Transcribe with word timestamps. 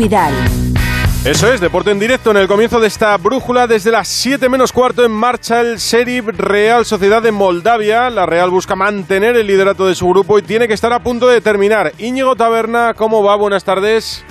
Pidal. 0.00 0.32
Eso 1.26 1.52
es, 1.52 1.60
deporte 1.60 1.90
en 1.90 1.98
directo 1.98 2.30
en 2.30 2.38
el 2.38 2.48
comienzo 2.48 2.80
de 2.80 2.86
esta 2.88 3.14
brújula. 3.18 3.66
Desde 3.66 3.90
las 3.90 4.08
7 4.08 4.48
menos 4.48 4.72
cuarto 4.72 5.04
en 5.04 5.12
marcha 5.12 5.60
el 5.60 5.76
Sheriff 5.76 6.28
Real 6.38 6.86
Sociedad 6.86 7.20
de 7.20 7.30
Moldavia. 7.30 8.08
La 8.08 8.24
Real 8.24 8.48
busca 8.48 8.74
mantener 8.74 9.36
el 9.36 9.46
liderato 9.46 9.86
de 9.86 9.94
su 9.94 10.08
grupo 10.08 10.38
y 10.38 10.42
tiene 10.42 10.66
que 10.66 10.72
estar 10.72 10.90
a 10.94 11.02
punto 11.02 11.28
de 11.28 11.42
terminar. 11.42 11.92
Íñigo 11.98 12.34
Taberna, 12.34 12.94
¿cómo 12.94 13.22
va? 13.22 13.36
Buenas 13.36 13.62
tardes. 13.62 14.24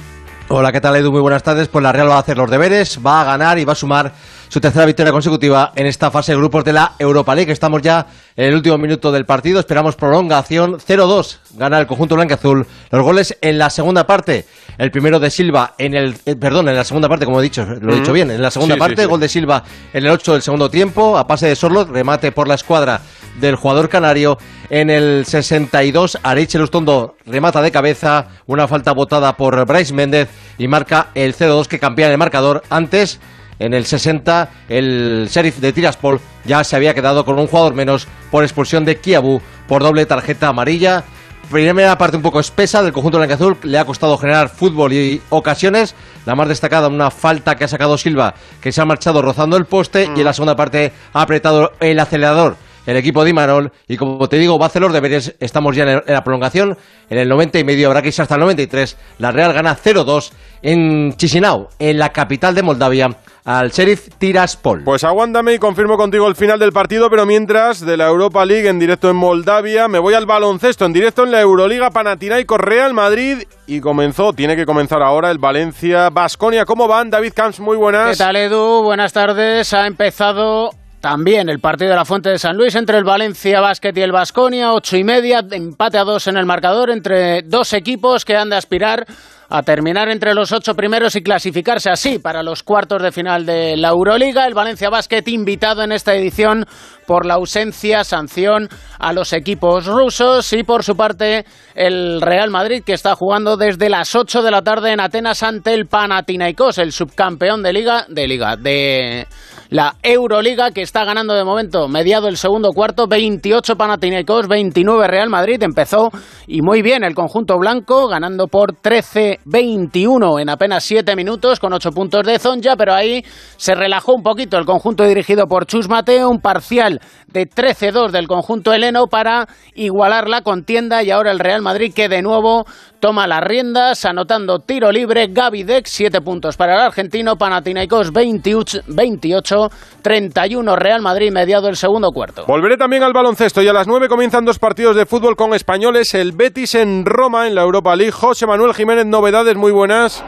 Hola, 0.47 0.71
¿qué 0.71 0.81
tal 0.81 0.95
Edu? 0.95 1.11
Muy 1.11 1.21
buenas 1.21 1.43
tardes. 1.43 1.67
Pues 1.67 1.83
la 1.83 1.91
Real 1.91 2.09
va 2.09 2.15
a 2.15 2.21
hacer 2.21 2.35
los 2.35 2.49
deberes, 2.49 2.99
va 3.05 3.21
a 3.21 3.25
ganar 3.25 3.59
y 3.59 3.65
va 3.65 3.73
a 3.73 3.75
sumar 3.75 4.11
su 4.49 4.59
tercera 4.59 4.85
victoria 4.85 5.11
consecutiva 5.11 5.71
en 5.75 5.85
esta 5.85 6.09
fase 6.09 6.31
de 6.31 6.37
grupos 6.39 6.63
de 6.63 6.73
la 6.73 6.93
Europa 6.97 7.35
League. 7.35 7.51
Estamos 7.51 7.83
ya 7.83 8.07
en 8.35 8.45
el 8.45 8.55
último 8.55 8.79
minuto 8.79 9.11
del 9.11 9.25
partido, 9.25 9.59
esperamos 9.59 9.95
prolongación. 9.95 10.79
0-2 10.79 11.37
gana 11.53 11.79
el 11.79 11.85
conjunto 11.85 12.15
blanco-azul. 12.15 12.65
Los 12.89 13.03
goles 13.03 13.37
en 13.41 13.59
la 13.59 13.69
segunda 13.69 14.07
parte. 14.07 14.45
El 14.79 14.89
primero 14.89 15.19
de 15.19 15.29
Silva 15.29 15.75
en 15.77 15.93
el... 15.93 16.15
Eh, 16.25 16.35
perdón, 16.35 16.67
en 16.67 16.75
la 16.75 16.83
segunda 16.83 17.07
parte, 17.07 17.25
como 17.25 17.39
he 17.39 17.43
dicho, 17.43 17.63
lo 17.63 17.93
he 17.93 17.99
dicho 17.99 18.11
bien. 18.11 18.31
En 18.31 18.41
la 18.41 18.49
segunda 18.49 18.75
parte, 18.75 19.05
gol 19.05 19.19
de 19.19 19.29
Silva 19.29 19.63
en 19.93 20.05
el 20.05 20.11
8 20.11 20.33
del 20.33 20.41
segundo 20.41 20.69
tiempo, 20.69 21.17
a 21.17 21.27
pase 21.27 21.47
de 21.47 21.55
Sorlot, 21.55 21.89
remate 21.89 22.31
por 22.31 22.47
la 22.47 22.55
escuadra 22.55 23.01
del 23.39 23.55
jugador 23.55 23.87
canario. 23.87 24.39
En 24.71 24.89
el 24.89 25.25
62, 25.27 26.17
Areche 26.23 26.57
Lustondo 26.57 27.15
remata 27.25 27.61
de 27.61 27.71
cabeza, 27.71 28.27
una 28.47 28.67
falta 28.67 28.93
botada 28.93 29.37
por 29.37 29.63
Bryce 29.65 29.93
Méndez 29.93 30.29
y 30.57 30.67
marca 30.67 31.09
el 31.13 31.35
0-2 31.35 31.67
que 31.67 31.77
cambia 31.77 32.11
el 32.11 32.17
marcador. 32.17 32.63
Antes 32.69 33.19
en 33.59 33.73
el 33.73 33.85
60 33.85 34.49
el 34.69 35.27
sheriff 35.29 35.59
de 35.59 35.73
Tiraspol 35.73 36.19
ya 36.45 36.63
se 36.63 36.75
había 36.75 36.93
quedado 36.93 37.25
con 37.25 37.37
un 37.37 37.47
jugador 37.47 37.73
menos 37.73 38.07
por 38.31 38.43
expulsión 38.43 38.85
de 38.85 38.97
Kiabu 38.97 39.41
por 39.67 39.83
doble 39.83 40.05
tarjeta 40.05 40.47
amarilla. 40.47 41.03
Primera 41.51 41.97
parte 41.97 42.17
un 42.17 42.23
poco 42.23 42.39
espesa 42.39 42.83
del 42.83 42.93
conjunto 42.93 43.17
blanco-azul, 43.17 43.57
le 43.63 43.79
ha 43.79 43.85
costado 43.85 44.17
generar 44.17 44.49
fútbol 44.49 44.93
y 44.93 45.19
ocasiones. 45.29 45.95
La 46.25 46.35
más 46.35 46.47
destacada, 46.47 46.87
una 46.87 47.09
falta 47.09 47.55
que 47.55 47.63
ha 47.63 47.67
sacado 47.67 47.97
Silva, 47.97 48.35
que 48.61 48.71
se 48.71 48.81
ha 48.81 48.85
marchado 48.85 49.21
rozando 49.23 49.57
el 49.57 49.65
poste, 49.65 50.09
y 50.15 50.19
en 50.19 50.25
la 50.25 50.33
segunda 50.33 50.55
parte 50.55 50.91
ha 51.11 51.21
apretado 51.23 51.71
el 51.79 51.99
acelerador 51.99 52.55
el 52.89 52.97
equipo 52.97 53.23
de 53.23 53.29
Imanol. 53.29 53.71
Y 53.87 53.97
como 53.97 54.27
te 54.29 54.37
digo, 54.37 54.57
va 54.57 54.65
a 54.65 54.69
hacer 54.69 54.81
los 54.81 54.93
deberes. 54.93 55.35
Estamos 55.39 55.75
ya 55.75 55.83
en, 55.83 56.03
la 56.07 56.23
prolongación. 56.23 56.77
En 57.09 57.17
el 57.17 57.29
90 57.29 57.59
y 57.59 57.63
medio 57.63 57.87
habrá 57.87 58.01
que 58.01 58.07
irse 58.07 58.21
hasta 58.21 58.35
el 58.35 58.41
93. 58.41 58.97
La 59.19 59.31
Real 59.31 59.53
gana 59.53 59.77
0-2 59.77 60.31
en 60.61 61.13
Chisinau, 61.15 61.69
en 61.77 61.99
la 61.99 62.09
capital 62.09 62.55
de 62.55 62.63
Moldavia, 62.63 63.09
al 63.49 63.71
Sheriff 63.71 64.09
Tiraspol. 64.19 64.83
Pues 64.83 65.03
aguántame 65.03 65.55
y 65.55 65.57
confirmo 65.57 65.97
contigo 65.97 66.27
el 66.27 66.35
final 66.35 66.59
del 66.59 66.71
partido, 66.71 67.09
pero 67.09 67.25
mientras 67.25 67.83
de 67.83 67.97
la 67.97 68.05
Europa 68.05 68.45
League 68.45 68.69
en 68.69 68.77
directo 68.77 69.09
en 69.09 69.15
Moldavia, 69.15 69.87
me 69.87 69.97
voy 69.97 70.13
al 70.13 70.27
baloncesto 70.27 70.85
en 70.85 70.93
directo 70.93 71.23
en 71.23 71.31
la 71.31 71.41
Euroliga 71.41 71.89
Panathinaikos 71.89 72.59
Real 72.59 72.93
Madrid 72.93 73.39
y 73.65 73.81
comenzó, 73.81 74.33
tiene 74.33 74.55
que 74.55 74.67
comenzar 74.67 75.01
ahora 75.01 75.31
el 75.31 75.39
Valencia 75.39 76.11
Basconia. 76.11 76.63
¿Cómo 76.63 76.87
van? 76.87 77.09
David 77.09 77.33
Camps, 77.35 77.59
muy 77.59 77.75
buenas. 77.75 78.11
¿Qué 78.11 78.23
tal 78.23 78.35
Edu? 78.35 78.83
Buenas 78.83 79.13
tardes. 79.13 79.73
Ha 79.73 79.87
empezado 79.87 80.69
también 80.99 81.49
el 81.49 81.59
partido 81.59 81.89
de 81.89 81.95
la 81.95 82.05
Fuente 82.05 82.29
de 82.29 82.37
San 82.37 82.55
Luis 82.55 82.75
entre 82.75 82.99
el 82.99 83.03
Valencia 83.03 83.61
Basket 83.61 83.93
y 83.95 84.01
el 84.01 84.11
Basconia, 84.11 84.73
ocho 84.73 84.95
y 84.95 85.03
media, 85.03 85.43
empate 85.49 85.97
a 85.97 86.03
dos 86.03 86.27
en 86.27 86.37
el 86.37 86.45
marcador 86.45 86.91
entre 86.91 87.41
dos 87.41 87.73
equipos 87.73 88.25
que 88.25 88.37
han 88.37 88.51
de 88.51 88.57
aspirar 88.57 89.07
a 89.49 89.63
terminar 89.63 90.09
entre 90.09 90.33
los 90.33 90.51
ocho 90.51 90.75
primeros 90.75 91.15
y 91.15 91.23
clasificarse 91.23 91.89
así 91.89 92.19
para 92.19 92.43
los 92.43 92.63
cuartos 92.63 93.01
de 93.01 93.11
final 93.11 93.45
de 93.45 93.75
la 93.77 93.89
Euroliga. 93.89 94.45
El 94.45 94.53
Valencia 94.53 94.89
Basket 94.89 95.23
invitado 95.27 95.83
en 95.83 95.91
esta 95.91 96.13
edición 96.13 96.65
por 97.07 97.25
la 97.25 97.33
ausencia, 97.33 98.03
sanción 98.03 98.69
a 98.99 99.11
los 99.13 99.33
equipos 99.33 99.87
rusos 99.87 100.53
y 100.53 100.63
por 100.63 100.83
su 100.83 100.95
parte 100.95 101.45
el 101.73 102.21
Real 102.21 102.51
Madrid 102.51 102.83
que 102.85 102.93
está 102.93 103.15
jugando 103.15 103.57
desde 103.57 103.89
las 103.89 104.13
8 104.13 104.43
de 104.43 104.51
la 104.51 104.61
tarde 104.61 104.91
en 104.91 104.99
Atenas 104.99 105.41
ante 105.41 105.73
el 105.73 105.87
Panathinaikos, 105.87 106.77
el 106.77 106.91
subcampeón 106.91 107.63
de 107.63 107.73
liga, 107.73 108.05
de 108.07 108.27
liga, 108.27 108.55
de 108.55 109.27
la 109.69 109.95
Euroliga 110.01 110.71
que 110.71 110.81
está 110.81 111.05
ganando 111.05 111.35
de 111.35 111.43
momento 111.43 111.87
mediado 111.87 112.27
el 112.27 112.37
segundo 112.37 112.71
cuarto, 112.71 113.07
28 113.07 113.75
Panathinaikos, 113.75 114.47
29 114.47 115.07
Real 115.07 115.29
Madrid, 115.29 115.61
empezó 115.61 116.09
y 116.47 116.61
muy 116.61 116.81
bien 116.81 117.03
el 117.03 117.13
conjunto 117.13 117.57
blanco 117.59 118.07
ganando 118.07 118.47
por 118.47 118.73
13-21 118.73 120.41
en 120.41 120.49
apenas 120.49 120.83
7 120.85 121.15
minutos 121.15 121.59
con 121.59 121.73
8 121.73 121.91
puntos 121.91 122.25
de 122.25 122.39
Zonja, 122.39 122.75
pero 122.77 122.95
ahí 122.95 123.23
se 123.57 123.75
relajó 123.75 124.15
un 124.15 124.23
poquito 124.23 124.57
el 124.57 124.65
conjunto 124.65 125.03
dirigido 125.03 125.45
por 125.45 125.67
Chus 125.67 125.87
Mateo, 125.87 126.29
un 126.29 126.41
parcial 126.41 126.99
de 127.27 127.47
13-2 127.47 128.09
del 128.09 128.27
conjunto 128.27 128.73
heleno 128.73 129.05
para 129.05 129.47
igualar 129.75 130.27
la 130.27 130.41
contienda 130.41 131.03
y 131.03 131.11
ahora 131.11 131.31
el 131.31 131.39
Real 131.39 131.61
Madrid 131.61 131.93
que 131.93 132.09
de 132.09 132.23
nuevo 132.23 132.65
toma 132.99 133.27
las 133.27 133.41
riendas 133.41 134.05
anotando 134.05 134.59
tiro 134.59 134.91
libre 134.91 135.27
Gaby 135.29 135.63
Dex 135.63 135.89
7 135.89 136.21
puntos 136.21 136.57
para 136.57 136.75
el 136.75 136.81
argentino 136.81 137.35
Panathinaikos 137.35 138.11
28, 138.11 138.81
28 138.87 139.55
31 140.01 140.75
Real 140.75 141.01
Madrid 141.01 141.31
mediado 141.31 141.67
el 141.67 141.75
segundo 141.75 142.09
cuarto. 142.11 142.45
Volveré 142.47 142.77
también 142.77 143.03
al 143.03 143.13
baloncesto 143.13 143.61
y 143.61 143.67
a 143.67 143.73
las 143.73 143.87
9 143.87 144.07
comienzan 144.07 144.45
dos 144.45 144.59
partidos 144.59 144.95
de 144.95 145.05
fútbol 145.05 145.35
con 145.35 145.53
españoles 145.53 146.13
el 146.13 146.33
Betis 146.33 146.75
en 146.75 147.05
Roma 147.05 147.47
en 147.47 147.55
la 147.55 147.61
Europa 147.61 147.95
League 147.95 148.11
José 148.11 148.45
Manuel 148.45 148.73
Jiménez 148.73 149.05
novedades 149.05 149.55
muy 149.55 149.71
buenas 149.71 150.23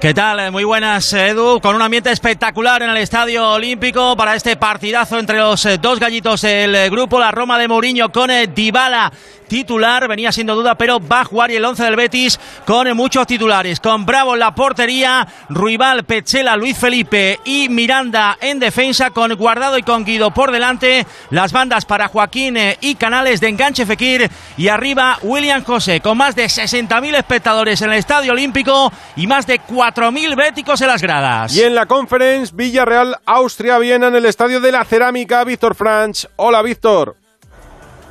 ¿Qué 0.00 0.14
tal? 0.14 0.50
Muy 0.50 0.64
buenas, 0.64 1.12
Edu. 1.12 1.60
Con 1.60 1.76
un 1.76 1.82
ambiente 1.82 2.10
espectacular 2.10 2.82
en 2.82 2.88
el 2.88 2.96
Estadio 2.96 3.50
Olímpico 3.50 4.16
para 4.16 4.34
este 4.34 4.56
partidazo 4.56 5.18
entre 5.18 5.36
los 5.36 5.66
eh, 5.66 5.76
dos 5.76 6.00
gallitos 6.00 6.40
del 6.40 6.88
grupo, 6.90 7.20
la 7.20 7.30
Roma 7.30 7.58
de 7.58 7.68
Mourinho 7.68 8.10
con 8.10 8.30
eh, 8.30 8.46
Dybala 8.46 9.12
titular, 9.50 10.06
venía 10.06 10.30
siendo 10.30 10.54
duda, 10.54 10.76
pero 10.76 11.00
va 11.00 11.22
a 11.22 11.24
jugar 11.24 11.50
y 11.50 11.56
el 11.56 11.64
11 11.64 11.82
del 11.82 11.96
Betis 11.96 12.38
con 12.64 12.96
muchos 12.96 13.26
titulares, 13.26 13.80
con 13.80 14.06
Bravo 14.06 14.34
en 14.34 14.40
la 14.40 14.54
portería, 14.54 15.26
Ruibal, 15.48 16.04
Pechela, 16.04 16.56
Luis 16.56 16.78
Felipe 16.78 17.40
y 17.44 17.68
Miranda 17.68 18.38
en 18.40 18.60
defensa, 18.60 19.10
con 19.10 19.34
Guardado 19.34 19.76
y 19.76 19.82
con 19.82 20.04
Guido 20.04 20.30
por 20.30 20.52
delante, 20.52 21.04
las 21.30 21.50
bandas 21.50 21.84
para 21.84 22.06
Joaquín 22.06 22.56
eh, 22.56 22.78
y 22.80 22.94
Canales 22.94 23.40
de 23.40 23.48
enganche 23.48 23.84
Fekir 23.84 24.30
y 24.56 24.68
arriba 24.68 25.18
William 25.22 25.64
José, 25.64 26.00
con 26.00 26.16
más 26.16 26.36
de 26.36 26.44
60.000 26.44 27.16
espectadores 27.16 27.82
en 27.82 27.90
el 27.90 27.98
Estadio 27.98 28.30
Olímpico 28.30 28.92
y 29.16 29.26
más 29.26 29.48
de 29.48 29.58
4.000 29.92 30.36
béticos 30.36 30.80
en 30.80 30.88
las 30.88 31.02
gradas. 31.02 31.54
Y 31.54 31.62
en 31.62 31.74
la 31.74 31.86
conference 31.86 32.52
Villarreal, 32.54 33.16
Austria, 33.26 33.78
Viena 33.78 34.08
en 34.08 34.16
el 34.16 34.26
Estadio 34.26 34.60
de 34.60 34.70
la 34.70 34.84
Cerámica, 34.84 35.42
Víctor 35.44 35.74
Franch. 35.74 36.26
Hola, 36.36 36.62
Víctor. 36.62 37.16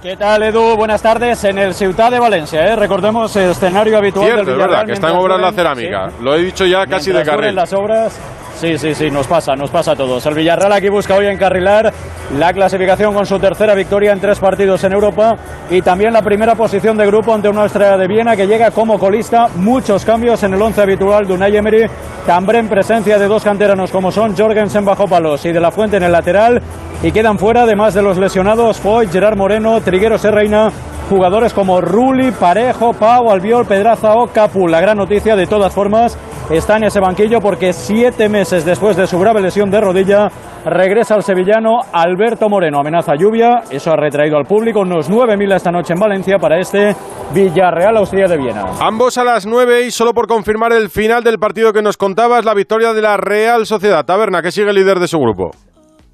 ¿Qué 0.02 0.16
tal, 0.16 0.44
Edu? 0.44 0.76
Buenas 0.76 1.02
tardes 1.02 1.44
en 1.44 1.58
el 1.58 1.74
Ciudad 1.74 2.12
de 2.12 2.20
Valencia. 2.20 2.66
¿eh? 2.66 2.76
Recordemos 2.76 3.36
el 3.36 3.52
escenario 3.52 3.98
habitual 3.98 4.26
Cierto, 4.26 4.46
del 4.46 4.56
Villarreal. 4.56 4.70
Es 4.70 4.72
verdad, 4.72 4.86
que 4.86 4.94
está 4.94 5.10
en 5.10 5.16
obras 5.18 5.40
la 5.40 5.52
cerámica. 5.52 6.12
Lo 6.22 6.36
he 6.36 6.40
dicho 6.40 6.66
ya 6.66 6.86
casi 6.88 7.12
de 7.12 7.24
carril. 7.24 7.56
las 7.56 7.74
obras 7.74 8.18
Sí, 8.59 8.78
sí, 8.78 8.94
sí, 8.94 9.09
nos 9.09 9.25
pasa, 9.25 9.56
nos 9.56 9.70
pasa 9.70 9.94
a 9.94 9.96
todos. 9.96 10.25
El 10.25 10.34
Villarreal 10.34 10.74
aquí 10.74 10.90
busca 10.90 11.16
hoy 11.16 11.28
encarrilar 11.28 11.94
la 12.38 12.52
clasificación 12.52 13.14
con 13.14 13.25
su 13.25 13.40
tercera 13.40 13.74
victoria 13.74 14.12
en 14.12 14.20
tres 14.20 14.38
partidos 14.38 14.84
en 14.84 14.92
Europa 14.92 15.38
y 15.70 15.81
también 15.81 16.12
la 16.12 16.22
primera 16.22 16.56
posición 16.56 16.98
de 16.98 17.06
grupo 17.06 17.34
ante 17.34 17.48
una 17.48 17.68
estrella 17.68 17.96
de 17.96 18.06
Viena 18.06 18.36
que 18.36 18.48
llega 18.48 18.72
como 18.72 19.00
colista. 19.00 19.48
Muchos 19.56 20.03
cambios 20.03 20.44
en 20.44 20.56
el 20.56 20.62
once 20.62 20.81
habitual 20.81 21.25
de 21.25 21.36
Unai 21.36 21.56
Emery. 21.56 21.86
También 22.25 22.68
presencia 22.68 23.18
de 23.18 23.28
dos 23.30 23.46
canteranos 23.46 23.92
como 23.92 24.12
son 24.12 24.36
Jorgensen 24.36 24.84
bajo 24.84 25.08
palos 25.08 25.46
y 25.46 25.53
De 25.53 25.62
La 25.62 25.72
Fuente 25.72 25.96
en 25.96 26.03
el 26.03 26.12
lateral. 26.12 26.62
Y 27.02 27.14
quedan 27.14 27.40
fuera, 27.40 27.62
además 27.64 27.94
de 27.94 28.02
los 28.02 28.18
lesionados, 28.18 28.78
Foy, 28.78 29.08
Gerard 29.08 29.38
Moreno, 29.38 29.80
Triguero 29.80 30.18
Serreina, 30.18 30.69
jugadores 31.09 31.53
como 31.53 31.81
Rulli, 31.81 32.31
Parejo, 32.31 32.94
Pau, 32.94 33.31
Albiol, 33.31 33.66
Pedraza 33.66 34.14
o 34.14 34.28
Capu. 34.28 34.68
La 34.68 34.80
gran 34.80 34.97
noticia, 34.97 35.36
de 35.36 35.47
todas 35.47 35.74
formas, 35.74 36.18
está 36.52 36.78
en 36.78 36.84
ese 36.84 37.00
banquillo 37.00 37.42
porque 37.42 37.74
siete 37.74 38.30
meses 38.30 38.64
después 38.64 38.96
de 38.96 39.08
su 39.08 39.19
grave 39.19 39.42
lesión 39.42 39.72
de 39.72 39.81
rodilla 39.81 40.30
regresa 40.66 41.16
al 41.16 41.24
sevillano 41.24 41.80
Alberto 41.92 42.48
Moreno. 42.48 42.80
Amenaza 42.80 43.16
lluvia, 43.16 43.64
eso 43.72 43.92
ha 43.92 43.96
retraído 43.96 44.38
al 44.38 44.46
público 44.46 44.81
unos 44.81 45.09
9.000 45.09 45.56
esta 45.56 45.72
noche 45.72 45.94
en 45.94 46.00
Valencia 46.00 46.38
para 46.38 46.59
este 46.59 46.96
Villarreal 47.34 47.98
Austria 47.98 48.28
de 48.28 48.38
Viena. 48.38 48.66
Ambos 48.80 49.18
a 49.18 49.24
las 49.24 49.46
9 49.46 49.86
y 49.86 49.92
solo 49.92 50.14
por 50.14 50.28
confirmar 50.28 50.74
el 50.74 50.90
final 50.90 51.24
del 51.24 51.40
partido 51.40 51.74
que 51.74 51.81
nos 51.81 51.98
contabas, 51.98 52.46
la 52.46 52.54
victoria 52.54 52.94
de 52.94 53.01
la 53.01 53.18
Real 53.18 53.66
Sociedad. 53.66 54.06
Taberna, 54.06 54.42
que 54.42 54.51
sigue 54.51 54.72
líder 54.74 55.00
de 55.00 55.07
su 55.07 55.18
grupo. 55.19 55.51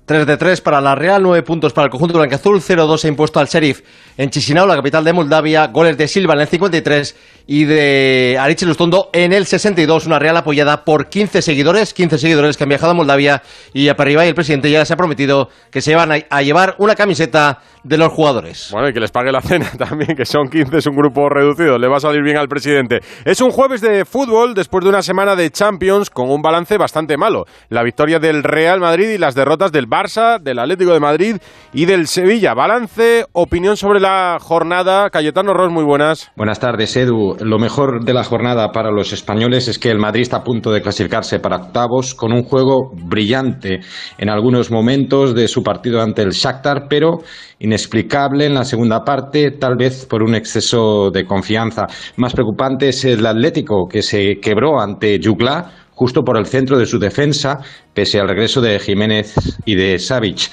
3 0.06 0.28
de 0.28 0.38
3 0.38 0.62
para 0.62 0.82
la 0.82 0.94
Real, 0.94 1.24
9 1.24 1.42
puntos 1.42 1.74
para 1.74 1.86
el 1.86 1.92
conjunto 1.92 2.20
blanqueazul, 2.20 2.62
0-2 2.62 3.06
ha 3.06 3.08
impuesto 3.08 3.40
al 3.40 3.48
Sheriff 3.48 3.82
en 4.18 4.30
Chisinau, 4.30 4.68
la 4.68 4.76
capital 4.76 5.04
de 5.04 5.14
Moldavia, 5.14 5.68
goles 5.68 5.98
de 5.98 6.08
Silva 6.08 6.36
en 6.36 6.42
el 6.42 6.48
53 6.48 7.16
y 7.48 7.66
de 7.66 8.38
Ariche 8.40 8.66
Lustondo 8.66 9.10
en 9.14 9.34
el 9.34 9.46
62, 9.46 10.06
una 10.06 10.20
Real 10.20 10.38
apoyada 10.38 10.86
por 10.86 11.10
15 11.10 11.42
seguidores, 11.42 11.94
15 11.94 12.20
seguidores 12.20 12.56
que 12.56 12.64
han 12.64 12.70
viajado 12.70 12.92
a 12.92 12.96
Moldavia 12.96 13.42
y 13.74 13.90
a 13.90 13.96
y 14.06 14.28
el 14.28 14.36
presidente 14.36 14.70
ya 14.70 14.86
se 14.86 14.94
ha 14.94 14.98
prometido 14.98 15.50
que 15.72 15.82
se 15.82 15.96
van 15.96 16.12
a, 16.12 16.42
llevar 16.42 16.76
una 16.78 16.96
camiseta 16.96 17.60
de 17.84 17.98
los 17.98 18.12
jugadores. 18.12 18.70
Bueno, 18.72 18.90
y 18.90 18.94
que 18.94 19.00
les 19.00 19.12
pague 19.12 19.32
la 19.32 19.42
cena 19.42 19.72
también, 19.78 20.16
que 20.16 20.26
son 20.26 20.50
15, 20.50 20.78
es 20.78 20.86
un 20.86 20.96
grupo 20.96 21.28
reducido, 21.30 21.78
le 21.78 21.88
va 21.88 21.98
a 21.98 22.00
salir 22.00 22.22
bien 22.22 22.38
al 22.38 22.48
presidente. 22.48 23.00
Es 23.26 23.42
un 23.42 23.50
jueves 23.50 23.82
de 23.82 24.06
fútbol 24.06 24.54
después 24.54 24.84
de 24.84 24.90
una 24.90 25.02
semana 25.02 25.36
de 25.36 25.50
Champions 25.50 26.10
con 26.12 26.30
un 26.30 26.42
balance 26.42 26.78
bastante 26.78 27.18
malo. 27.18 27.46
La 27.70 27.84
victoria 27.84 28.20
del 28.20 28.44
Real 28.44 28.80
Madrid 28.80 29.10
y 29.10 29.18
las 29.18 29.34
derrotas 29.34 29.72
del 29.72 29.88
Barça, 29.96 30.40
del 30.42 30.60
Atlético 30.60 30.92
de 30.92 31.00
Madrid 31.00 31.38
y 31.72 31.86
del 31.86 32.08
Sevilla. 32.08 32.54
Balance, 32.54 33.26
opinión 33.32 33.78
sobre 33.78 34.02
la 34.02 34.38
jornada. 34.42 35.10
Cayetano 35.10 35.54
Ross, 35.54 35.72
muy 35.72 35.86
buenas. 35.86 36.32
Buenas 36.36 36.60
tardes, 36.60 36.98
Edu. 36.98 37.38
Lo 37.40 37.60
mejor 37.60 38.04
de 38.04 38.14
la 38.14 38.26
jornada 38.26 38.72
para 38.74 38.92
los 38.92 39.14
españoles 39.14 39.70
es 39.70 39.80
que 39.80 39.90
el 39.90 39.98
Madrid 39.98 40.24
está 40.24 40.38
a 40.38 40.44
punto 40.44 40.72
de 40.72 40.82
clasificarse 40.82 41.40
para 41.40 41.56
octavos 41.58 42.14
con 42.14 42.34
un 42.34 42.44
juego 42.44 42.92
brillante 42.94 43.80
en 44.18 44.30
algunos 44.30 44.70
momentos 44.70 45.34
de 45.34 45.48
su 45.48 45.64
partido 45.64 46.02
ante 46.02 46.24
el 46.24 46.32
Shakhtar, 46.32 46.88
pero 46.90 47.20
inexplicable 47.60 48.46
en 48.46 48.54
la 48.54 48.66
segunda 48.66 49.06
parte, 49.06 49.52
tal 49.52 49.78
vez 49.78 50.06
por 50.06 50.24
un 50.24 50.36
exceso 50.36 51.10
de 51.10 51.26
confianza. 51.26 51.88
Más 52.18 52.34
preocupante 52.34 52.90
es 52.90 53.06
el 53.06 53.26
Atlético, 53.26 53.88
que 53.88 54.02
se 54.02 54.40
quebró 54.42 54.82
ante 54.82 55.20
Jugla 55.24 55.85
justo 55.96 56.22
por 56.24 56.38
el 56.38 56.46
centro 56.46 56.78
de 56.78 56.86
su 56.86 57.00
defensa, 57.00 57.58
pese 57.94 58.20
al 58.20 58.28
regreso 58.28 58.62
de 58.62 58.80
Jiménez 58.80 59.34
y 59.66 59.76
de 59.76 59.98
Savic. 59.98 60.52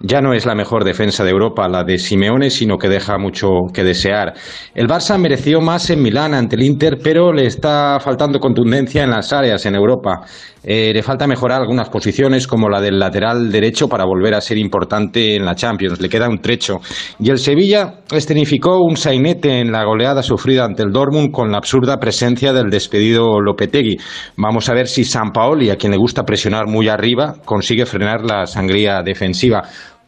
Ya 0.00 0.20
no 0.20 0.34
es 0.34 0.44
la 0.44 0.54
mejor 0.54 0.84
defensa 0.84 1.24
de 1.24 1.30
Europa 1.30 1.68
la 1.68 1.84
de 1.84 1.98
Simeone, 1.98 2.50
sino 2.50 2.76
que 2.76 2.88
deja 2.88 3.16
mucho 3.16 3.48
que 3.72 3.84
desear. 3.84 4.34
El 4.74 4.88
Barça 4.88 5.16
mereció 5.18 5.60
más 5.60 5.88
en 5.88 6.02
Milán 6.02 6.34
ante 6.34 6.56
el 6.56 6.62
Inter, 6.62 6.98
pero 7.02 7.32
le 7.32 7.46
está 7.46 7.98
faltando 8.00 8.38
contundencia 8.38 9.04
en 9.04 9.10
las 9.10 9.32
áreas 9.32 9.64
en 9.66 9.76
Europa. 9.76 10.20
Eh, 10.64 10.92
le 10.94 11.02
falta 11.02 11.26
mejorar 11.26 11.60
algunas 11.60 11.88
posiciones, 11.88 12.46
como 12.46 12.68
la 12.68 12.80
del 12.80 12.98
lateral 12.98 13.52
derecho, 13.52 13.88
para 13.88 14.04
volver 14.04 14.34
a 14.34 14.40
ser 14.40 14.58
importante 14.58 15.36
en 15.36 15.44
la 15.44 15.54
Champions. 15.54 16.00
Le 16.00 16.08
queda 16.08 16.28
un 16.28 16.40
trecho. 16.40 16.80
Y 17.20 17.30
el 17.30 17.38
Sevilla 17.38 18.00
escenificó 18.10 18.78
un 18.82 18.96
sainete 18.96 19.60
en 19.60 19.70
la 19.70 19.84
goleada 19.84 20.22
sufrida 20.22 20.64
ante 20.64 20.82
el 20.82 20.92
Dortmund 20.92 21.30
con 21.30 21.50
la 21.50 21.58
absurda 21.58 21.98
presencia 21.98 22.52
del 22.52 22.70
despedido 22.70 23.40
Lopetegui. 23.40 23.96
Vamos 24.36 24.68
a 24.68 24.74
ver 24.74 24.88
si 24.88 25.04
Sampaoli, 25.04 25.70
a 25.70 25.76
quien 25.76 25.92
le 25.92 25.98
gusta 25.98 26.24
presionar 26.24 26.66
muy 26.66 26.88
arriba, 26.88 27.36
consigue 27.44 27.86
frenar 27.86 28.24
la 28.24 28.46
sangría 28.46 29.02
defensiva. 29.02 29.62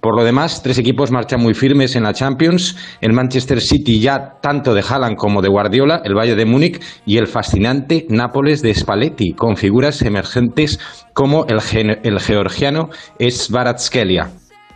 Por 0.06 0.14
lo 0.14 0.23
demás, 0.23 0.62
tres 0.62 0.79
equipos 0.79 1.11
marchan 1.11 1.41
muy 1.41 1.53
firmes 1.53 1.97
en 1.97 2.05
la 2.05 2.12
Champions. 2.12 2.76
El 3.00 3.12
Manchester 3.12 3.61
City 3.61 3.99
ya 3.99 4.35
tanto 4.41 4.73
de 4.73 4.81
Haaland 4.88 5.17
como 5.17 5.43
de 5.43 5.49
Guardiola, 5.49 6.00
el 6.05 6.14
Valle 6.14 6.37
de 6.37 6.47
Múnich 6.47 6.81
y 7.05 7.19
el 7.19 7.26
fascinante 7.26 8.06
Nápoles 8.08 8.62
de 8.62 8.73
Spalletti, 8.73 9.32
con 9.32 9.56
figuras 9.56 10.03
emergentes 10.03 10.79
como 11.12 11.44
el, 11.47 11.61
georgiano 12.20 12.91
Svaratskelia. 13.19 14.29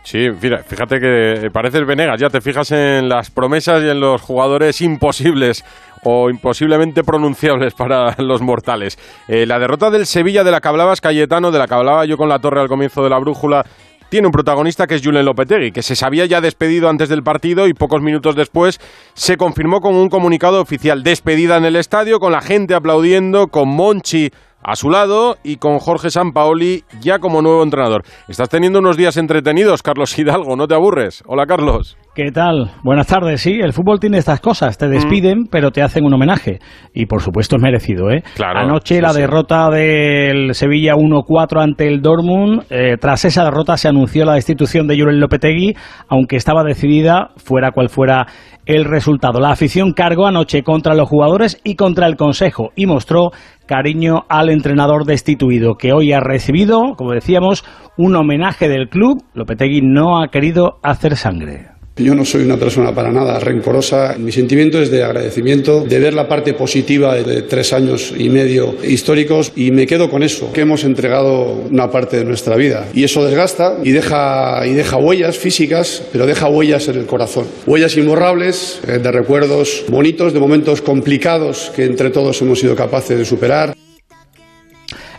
Sí, 0.03 0.31
fíjate 0.37 0.99
que 0.99 1.49
pareces 1.53 1.85
Venegas, 1.87 2.19
ya 2.19 2.27
te 2.27 2.41
fijas 2.41 2.69
en 2.73 3.07
las 3.07 3.31
promesas 3.31 3.81
y 3.83 3.87
en 3.87 4.01
los 4.01 4.21
jugadores 4.21 4.81
imposibles 4.81 5.63
o 6.03 6.29
imposiblemente 6.29 7.05
pronunciables 7.05 7.73
para 7.73 8.15
los 8.17 8.41
mortales. 8.41 8.99
Eh, 9.29 9.45
la 9.45 9.59
derrota 9.59 9.91
del 9.91 10.07
Sevilla 10.07 10.43
de 10.43 10.51
la 10.51 10.59
que 10.59 10.67
hablabas, 10.67 10.99
Cayetano, 10.99 11.51
de 11.51 11.59
la 11.59 11.67
que 11.67 11.75
hablaba 11.75 12.03
yo 12.03 12.17
con 12.17 12.27
la 12.27 12.39
torre 12.39 12.59
al 12.59 12.67
comienzo 12.67 13.01
de 13.01 13.09
la 13.09 13.19
brújula, 13.19 13.63
tiene 14.11 14.27
un 14.27 14.33
protagonista 14.33 14.87
que 14.87 14.95
es 14.95 15.01
Julen 15.01 15.23
Lopetegui, 15.23 15.71
que 15.71 15.81
se 15.81 15.95
sabía 15.95 16.25
ya 16.25 16.41
despedido 16.41 16.89
antes 16.89 17.07
del 17.07 17.23
partido 17.23 17.69
y 17.69 17.73
pocos 17.73 18.01
minutos 18.01 18.35
después 18.35 18.77
se 19.13 19.37
confirmó 19.37 19.79
con 19.79 19.95
un 19.95 20.09
comunicado 20.09 20.59
oficial. 20.59 21.01
Despedida 21.01 21.55
en 21.55 21.63
el 21.63 21.77
estadio, 21.77 22.19
con 22.19 22.33
la 22.33 22.41
gente 22.41 22.73
aplaudiendo, 22.73 23.47
con 23.47 23.69
Monchi 23.69 24.29
a 24.63 24.75
su 24.75 24.89
lado 24.89 25.37
y 25.43 25.57
con 25.57 25.79
Jorge 25.79 26.09
Sampaoli 26.09 26.83
ya 27.01 27.19
como 27.19 27.41
nuevo 27.41 27.63
entrenador. 27.63 28.03
Estás 28.27 28.49
teniendo 28.49 28.79
unos 28.79 28.97
días 28.97 29.17
entretenidos, 29.17 29.83
Carlos 29.83 30.17
Hidalgo, 30.17 30.55
¿no 30.55 30.67
te 30.67 30.75
aburres? 30.75 31.23
Hola, 31.27 31.45
Carlos. 31.45 31.97
¿Qué 32.13 32.29
tal? 32.31 32.71
Buenas 32.83 33.07
tardes. 33.07 33.39
Sí, 33.39 33.59
el 33.61 33.71
fútbol 33.71 34.01
tiene 34.01 34.17
estas 34.17 34.41
cosas. 34.41 34.77
Te 34.77 34.89
despiden, 34.89 35.43
mm. 35.43 35.47
pero 35.49 35.71
te 35.71 35.81
hacen 35.81 36.03
un 36.03 36.13
homenaje. 36.13 36.59
Y 36.93 37.05
por 37.05 37.21
supuesto 37.21 37.55
es 37.55 37.61
merecido, 37.61 38.11
¿eh? 38.11 38.21
Claro, 38.35 38.59
Anoche 38.59 38.99
la 38.99 39.13
derrota 39.13 39.69
del 39.69 40.53
Sevilla 40.53 40.95
1-4 40.95 41.63
ante 41.63 41.87
el 41.87 42.01
Dortmund. 42.01 42.63
Eh, 42.69 42.97
tras 42.99 43.23
esa 43.23 43.45
derrota 43.45 43.77
se 43.77 43.87
anunció 43.87 44.25
la 44.25 44.33
destitución 44.33 44.87
de 44.87 44.99
Jurgen 44.99 45.21
Lopetegui, 45.21 45.73
aunque 46.09 46.35
estaba 46.35 46.65
decidida, 46.65 47.29
fuera 47.37 47.71
cual 47.71 47.87
fuera 47.87 48.27
el 48.65 48.83
resultado. 48.83 49.39
La 49.39 49.51
afición 49.51 49.93
cargó 49.93 50.27
anoche 50.27 50.63
contra 50.63 50.95
los 50.95 51.07
jugadores 51.07 51.59
y 51.63 51.75
contra 51.75 52.07
el 52.07 52.17
Consejo 52.17 52.71
y 52.75 52.87
mostró 52.87 53.31
cariño 53.71 54.25
al 54.27 54.49
entrenador 54.49 55.05
destituido, 55.05 55.75
que 55.75 55.93
hoy 55.93 56.11
ha 56.11 56.19
recibido, 56.19 56.95
como 56.97 57.13
decíamos, 57.13 57.63
un 57.97 58.17
homenaje 58.17 58.67
del 58.67 58.89
club. 58.89 59.23
Lopetegui 59.33 59.79
no 59.81 60.21
ha 60.21 60.27
querido 60.27 60.79
hacer 60.83 61.15
sangre. 61.15 61.69
Yo 62.03 62.15
no 62.15 62.25
soy 62.25 62.43
una 62.43 62.57
persona 62.57 62.93
para 62.93 63.11
nada 63.11 63.39
rencorosa. 63.39 64.15
Mi 64.17 64.31
sentimiento 64.31 64.81
es 64.81 64.89
de 64.89 65.03
agradecimiento, 65.03 65.85
de 65.87 65.99
ver 65.99 66.13
la 66.13 66.27
parte 66.27 66.53
positiva 66.53 67.15
de 67.15 67.43
tres 67.43 67.73
años 67.73 68.13
y 68.17 68.29
medio 68.29 68.75
históricos 68.83 69.51
y 69.55 69.71
me 69.71 69.85
quedo 69.85 70.09
con 70.09 70.23
eso, 70.23 70.51
que 70.51 70.61
hemos 70.61 70.83
entregado 70.83 71.63
una 71.69 71.91
parte 71.91 72.17
de 72.17 72.25
nuestra 72.25 72.55
vida. 72.55 72.87
Y 72.93 73.03
eso 73.03 73.23
desgasta 73.25 73.77
y 73.83 73.91
deja, 73.91 74.65
y 74.65 74.73
deja 74.73 74.97
huellas 74.97 75.37
físicas, 75.37 76.03
pero 76.11 76.25
deja 76.25 76.47
huellas 76.47 76.87
en 76.87 76.97
el 76.97 77.05
corazón. 77.05 77.45
Huellas 77.65 77.95
imborrables, 77.97 78.79
eh, 78.87 78.99
de 78.99 79.11
recuerdos 79.11 79.83
bonitos, 79.87 80.33
de 80.33 80.39
momentos 80.39 80.81
complicados 80.81 81.71
que 81.75 81.85
entre 81.85 82.09
todos 82.09 82.41
hemos 82.41 82.59
sido 82.59 82.75
capaces 82.75 83.17
de 83.17 83.25
superar. 83.25 83.75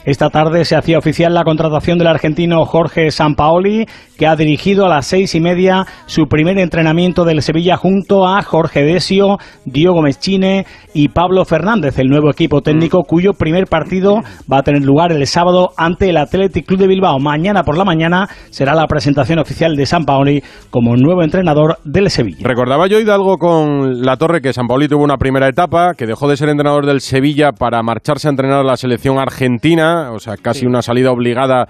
Esta 0.05 0.31
tarde 0.31 0.65
se 0.65 0.75
hacía 0.75 0.99
oficial 0.99 1.33
la 1.33 1.45
contratación 1.45 1.97
del 1.97 2.09
argentino 2.09 2.65
Jorge 2.65 3.13
Sampaoli, 3.13 3.87
que 4.19 4.27
ha 4.27 4.35
dirigido 4.35 4.85
a 4.85 4.89
las 4.89 5.07
seis 5.07 5.33
y 5.37 5.41
media 5.41 5.87
su 6.07 6.27
primer 6.27 6.59
entrenamiento 6.59 7.25
del 7.25 7.41
Sevilla 7.41 7.77
junto 7.77 8.27
a 8.27 8.43
Jorge 8.43 8.83
Desio, 8.83 9.39
Diogo 9.65 10.03
Meschine 10.03 10.67
y 10.93 11.09
Pablo 11.09 11.45
Fernández, 11.45 12.01
el 12.01 12.09
nuevo 12.09 12.31
equipo 12.31 12.63
técnico 12.63 13.05
cuyo 13.07 13.33
primer 13.33 13.67
partido 13.67 14.23
va 14.53 14.59
a 14.59 14.63
tener 14.63 14.83
lugar 14.83 15.13
el 15.13 15.25
sábado 15.29 15.71
ante 15.77 16.11
el 16.11 16.17
Athletic 16.17 16.67
Club 16.67 16.81
de 16.81 16.89
Bilbao. 16.89 17.21
Mañana 17.21 17.63
por 17.63 17.79
la 17.79 17.85
mañana 17.85 18.29
será 18.51 18.75
la 18.75 18.89
presentación 18.89 19.39
oficial 19.39 19.77
de 19.77 19.87
Sampaoli 19.87 20.43
como 20.71 20.97
nuevo 20.97 21.23
entrenador 21.23 21.79
del 21.85 22.11
Sevilla. 22.11 22.39
Recordaba 22.43 22.89
yo 22.89 22.99
Hidalgo 22.99 23.39
con 23.39 24.03
la 24.03 24.17
torre 24.17 24.41
que 24.41 24.53
Sampaoli 24.53 24.89
tuvo 24.89 25.05
una 25.05 25.17
primera 25.17 25.47
etapa, 25.47 25.95
que 25.95 26.07
dejó 26.07 26.29
de 26.29 26.37
ser 26.37 26.49
entrenador 26.49 26.87
del 26.87 27.01
Sevilla 27.01 27.53
para 27.53 27.85
marcharse 27.85 28.27
a 28.27 28.31
entrenar 28.31 28.59
a 28.59 28.65
la 28.65 28.77
selección 28.77 29.21
argentina 29.21 29.92
o 30.13 30.19
sea, 30.19 30.37
casi 30.37 30.67
una 30.67 30.83
salida 30.83 31.11
obligada 31.11 31.69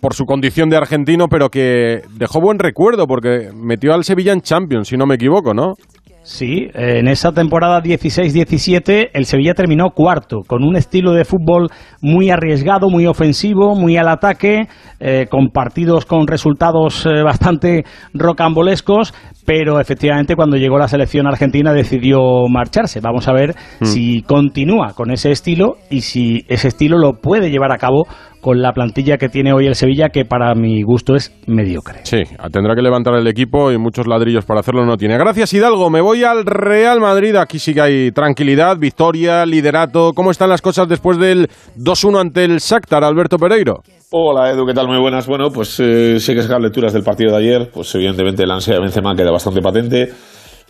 por 0.00 0.14
su 0.14 0.24
condición 0.24 0.70
de 0.70 0.76
argentino, 0.76 1.26
pero 1.28 1.48
que 1.48 2.02
dejó 2.16 2.40
buen 2.40 2.58
recuerdo 2.58 3.06
porque 3.06 3.50
metió 3.54 3.92
al 3.92 4.04
Sevilla 4.04 4.32
en 4.32 4.42
Champions, 4.42 4.88
si 4.88 4.96
no 4.96 5.06
me 5.06 5.16
equivoco, 5.16 5.54
¿no? 5.54 5.74
Sí, 6.22 6.68
en 6.74 7.08
esa 7.08 7.32
temporada 7.32 7.80
16-17 7.80 9.08
el 9.14 9.24
Sevilla 9.24 9.54
terminó 9.54 9.90
cuarto, 9.90 10.40
con 10.46 10.62
un 10.62 10.76
estilo 10.76 11.12
de 11.12 11.24
fútbol 11.24 11.68
muy 12.02 12.30
arriesgado, 12.30 12.90
muy 12.90 13.06
ofensivo, 13.06 13.74
muy 13.74 13.96
al 13.96 14.08
ataque, 14.08 14.68
eh, 15.00 15.26
con 15.30 15.48
partidos 15.48 16.04
con 16.04 16.26
resultados 16.26 17.06
eh, 17.06 17.22
bastante 17.22 17.84
rocambolescos, 18.12 19.14
pero 19.46 19.80
efectivamente 19.80 20.36
cuando 20.36 20.58
llegó 20.58 20.78
la 20.78 20.88
selección 20.88 21.26
argentina 21.26 21.72
decidió 21.72 22.20
marcharse. 22.50 23.00
Vamos 23.00 23.26
a 23.26 23.32
ver 23.32 23.54
mm. 23.80 23.84
si 23.86 24.22
continúa 24.22 24.92
con 24.94 25.10
ese 25.10 25.30
estilo 25.30 25.76
y 25.88 26.02
si 26.02 26.44
ese 26.48 26.68
estilo 26.68 26.98
lo 26.98 27.14
puede 27.14 27.50
llevar 27.50 27.72
a 27.72 27.78
cabo 27.78 28.06
con 28.40 28.62
la 28.62 28.72
plantilla 28.72 29.18
que 29.18 29.28
tiene 29.28 29.52
hoy 29.52 29.66
el 29.66 29.74
Sevilla, 29.74 30.08
que 30.08 30.24
para 30.24 30.54
mi 30.54 30.82
gusto 30.82 31.14
es 31.14 31.34
mediocre. 31.46 32.00
Sí, 32.04 32.22
tendrá 32.52 32.74
que 32.74 32.82
levantar 32.82 33.14
el 33.14 33.26
equipo 33.26 33.70
y 33.70 33.78
muchos 33.78 34.06
ladrillos 34.06 34.44
para 34.44 34.60
hacerlo 34.60 34.84
no 34.84 34.96
tiene. 34.96 35.18
Gracias 35.18 35.52
Hidalgo, 35.52 35.90
me 35.90 36.00
voy 36.00 36.24
al 36.24 36.44
Real 36.44 37.00
Madrid, 37.00 37.36
aquí 37.36 37.58
sí 37.58 37.74
que 37.74 37.80
hay 37.80 38.12
tranquilidad, 38.12 38.78
victoria, 38.78 39.44
liderato. 39.44 40.12
¿Cómo 40.14 40.30
están 40.30 40.48
las 40.48 40.62
cosas 40.62 40.88
después 40.88 41.18
del 41.18 41.48
2-1 41.76 42.20
ante 42.20 42.44
el 42.44 42.58
Shakhtar, 42.58 43.04
Alberto 43.04 43.36
Pereiro? 43.36 43.82
Hola 44.10 44.50
Edu, 44.50 44.66
¿qué 44.66 44.74
tal? 44.74 44.88
Muy 44.88 44.98
buenas. 44.98 45.26
Bueno, 45.26 45.50
pues 45.50 45.78
eh, 45.78 46.18
sí 46.18 46.34
que 46.34 46.42
sacar 46.42 46.60
lecturas 46.60 46.92
del 46.92 47.02
partido 47.02 47.32
de 47.32 47.38
ayer, 47.38 47.70
pues 47.72 47.94
evidentemente 47.94 48.46
la 48.46 48.54
ansia 48.54 48.74
de 48.74 48.80
Benzema 48.80 49.14
queda 49.14 49.30
bastante 49.30 49.60
patente. 49.60 50.10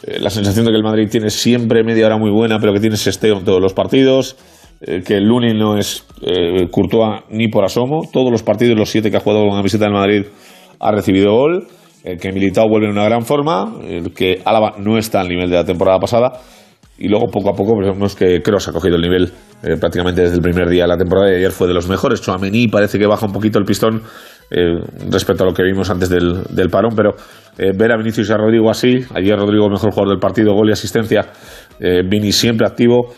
Eh, 0.03 0.19
la 0.21 0.31
sensación 0.31 0.65
de 0.67 0.73
que 0.73 0.77
el 0.77 0.83
Madrid 0.83 1.09
tiene 1.11 1.31
siempre 1.31 1.83
media 1.83 2.07
hora 2.07 2.19
muy 2.19 2.31
buena, 2.31 2.59
pero 2.59 2.73
que 2.73 2.81
tiene 2.81 2.97
sesteo 2.97 3.39
en 3.39 3.45
todos 3.45 3.61
los 3.61 3.73
partidos. 3.73 4.37
Eh, 4.83 5.03
que 5.03 5.17
el 5.17 5.25
Lunin 5.25 5.59
no 5.59 5.77
es 5.77 6.07
eh, 6.23 6.69
Courtois 6.71 7.25
ni 7.31 7.49
por 7.49 7.65
asomo. 7.65 8.03
Todos 8.11 8.31
los 8.31 8.43
partidos, 8.43 8.79
los 8.79 8.89
siete 8.89 9.11
que 9.11 9.19
ha 9.19 9.21
jugado 9.21 9.47
con 9.47 9.57
la 9.57 9.63
visita 9.63 9.85
del 9.85 9.95
Madrid, 9.95 10.25
ha 10.79 10.93
recibido 10.93 11.33
gol. 11.33 11.67
El 12.03 12.19
que 12.19 12.33
Militao 12.33 12.67
vuelve 12.67 12.87
en 12.87 12.93
una 12.93 13.05
gran 13.05 13.23
forma. 13.23 13.75
El 13.87 14.15
que 14.15 14.41
Álava 14.45 14.77
no 14.79 14.97
está 14.97 15.21
al 15.21 15.29
nivel 15.29 15.51
de 15.51 15.57
la 15.57 15.65
temporada 15.65 15.99
pasada. 15.99 16.33
Y 16.97 17.09
luego, 17.09 17.27
poco 17.29 17.51
a 17.51 17.53
poco, 17.55 17.79
vemos 17.79 18.15
que 18.15 18.41
Kroos 18.43 18.69
ha 18.69 18.73
cogido 18.73 18.97
el 18.97 19.03
nivel 19.03 19.33
eh, 19.63 19.77
prácticamente 19.79 20.23
desde 20.23 20.37
el 20.37 20.43
primer 20.43 20.69
día 20.69 20.85
de 20.85 20.89
la 20.89 20.97
temporada. 20.97 21.31
Y 21.31 21.37
ayer 21.37 21.51
fue 21.51 21.69
de 21.69 21.75
los 21.75 21.87
mejores. 21.87 22.23
Chouameni 22.23 22.69
parece 22.69 22.99
que 22.99 23.07
baja 23.07 23.27
un 23.27 23.33
poquito 23.33 23.59
el 23.59 23.65
pistón 23.65 24.03
respecto 25.09 25.45
a 25.45 25.47
lo 25.47 25.55
que 25.55 25.63
vimos 25.63 25.91
antes 25.91 26.09
del, 26.09 26.71
parón. 26.71 26.93
Pero 26.97 27.15
ver 27.57 27.93
a 27.93 27.97
Vinicius 27.97 28.29
y 28.31 28.33
a 28.33 28.37
Rodrigo 28.37 28.69
así. 28.69 28.99
Ayer 29.15 29.37
Rodrigo, 29.39 29.69
mejor 29.69 29.93
jugador 29.93 30.09
del 30.09 30.19
partido, 30.19 30.55
gol 30.55 30.71
y 30.71 30.73
asistencia. 30.73 31.31
Vini 31.79 32.33
siempre 32.33 32.67
activo. 32.67 33.15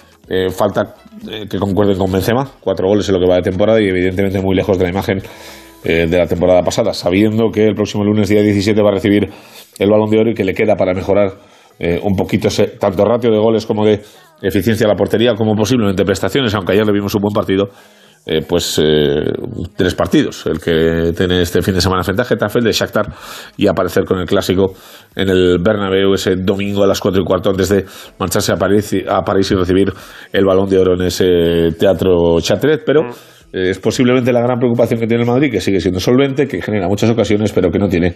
Falta 0.50 0.94
eh, 1.28 1.46
que 1.48 1.58
concuerden 1.58 1.98
con 1.98 2.10
Benzema, 2.10 2.48
cuatro 2.60 2.88
goles 2.88 3.08
en 3.08 3.14
lo 3.14 3.20
que 3.20 3.26
va 3.28 3.36
de 3.36 3.42
temporada 3.42 3.80
y 3.80 3.88
evidentemente 3.88 4.40
muy 4.40 4.56
lejos 4.56 4.78
de 4.78 4.84
la 4.84 4.90
imagen 4.90 5.18
eh, 5.84 6.06
de 6.08 6.18
la 6.18 6.26
temporada 6.26 6.62
pasada, 6.62 6.94
sabiendo 6.94 7.50
que 7.50 7.66
el 7.66 7.74
próximo 7.74 8.04
lunes 8.04 8.28
día 8.28 8.40
17 8.40 8.80
va 8.82 8.90
a 8.90 8.94
recibir 8.94 9.28
el 9.78 9.90
balón 9.90 10.10
de 10.10 10.18
oro 10.18 10.30
y 10.30 10.34
que 10.34 10.44
le 10.44 10.54
queda 10.54 10.74
para 10.76 10.94
mejorar 10.94 11.32
eh, 11.78 12.00
un 12.02 12.14
poquito 12.14 12.48
ese, 12.48 12.68
tanto 12.78 13.04
ratio 13.04 13.30
de 13.30 13.38
goles 13.38 13.66
como 13.66 13.84
de 13.84 14.00
eficiencia 14.40 14.86
a 14.86 14.88
la 14.88 14.94
portería 14.94 15.34
como 15.34 15.54
posiblemente 15.54 16.04
prestaciones, 16.04 16.54
aunque 16.54 16.72
ayer 16.72 16.86
le 16.86 16.92
vimos 16.92 17.14
un 17.14 17.20
buen 17.22 17.34
partido. 17.34 17.68
Eh, 18.24 18.42
pues 18.48 18.80
eh, 18.82 19.32
tres 19.76 19.94
partidos. 19.94 20.46
El 20.46 20.60
que 20.60 21.12
tiene 21.16 21.42
este 21.42 21.60
fin 21.62 21.74
de 21.74 21.80
semana 21.80 22.02
frente 22.02 22.22
a 22.22 22.24
Getafe, 22.24 22.60
el 22.60 22.64
de 22.64 22.72
Shakhtar, 22.72 23.06
y 23.56 23.66
aparecer 23.66 24.04
con 24.04 24.18
el 24.18 24.26
clásico 24.26 24.74
en 25.14 25.28
el 25.28 25.58
Bernabéu 25.58 26.14
ese 26.14 26.36
domingo 26.36 26.84
a 26.84 26.86
las 26.86 27.00
cuatro 27.00 27.20
y 27.20 27.24
cuarto 27.24 27.50
antes 27.50 27.68
de 27.68 27.84
marcharse 28.18 28.52
a 28.52 28.56
París, 28.56 28.94
a 29.08 29.22
París 29.22 29.50
y 29.50 29.54
recibir 29.54 29.92
el 30.32 30.44
balón 30.44 30.68
de 30.68 30.78
oro 30.78 30.94
en 30.94 31.02
ese 31.02 31.72
teatro 31.78 32.40
Châtelet. 32.40 32.82
Pero 32.86 33.08
eh, 33.52 33.70
es 33.70 33.80
posiblemente 33.80 34.32
la 34.32 34.40
gran 34.40 34.58
preocupación 34.58 35.00
que 35.00 35.06
tiene 35.08 35.24
el 35.24 35.28
Madrid, 35.28 35.50
que 35.50 35.60
sigue 35.60 35.80
siendo 35.80 35.98
solvente, 35.98 36.46
que 36.46 36.62
genera 36.62 36.86
muchas 36.86 37.10
ocasiones, 37.10 37.52
pero 37.52 37.70
que 37.70 37.78
no 37.78 37.88
tiene 37.88 38.14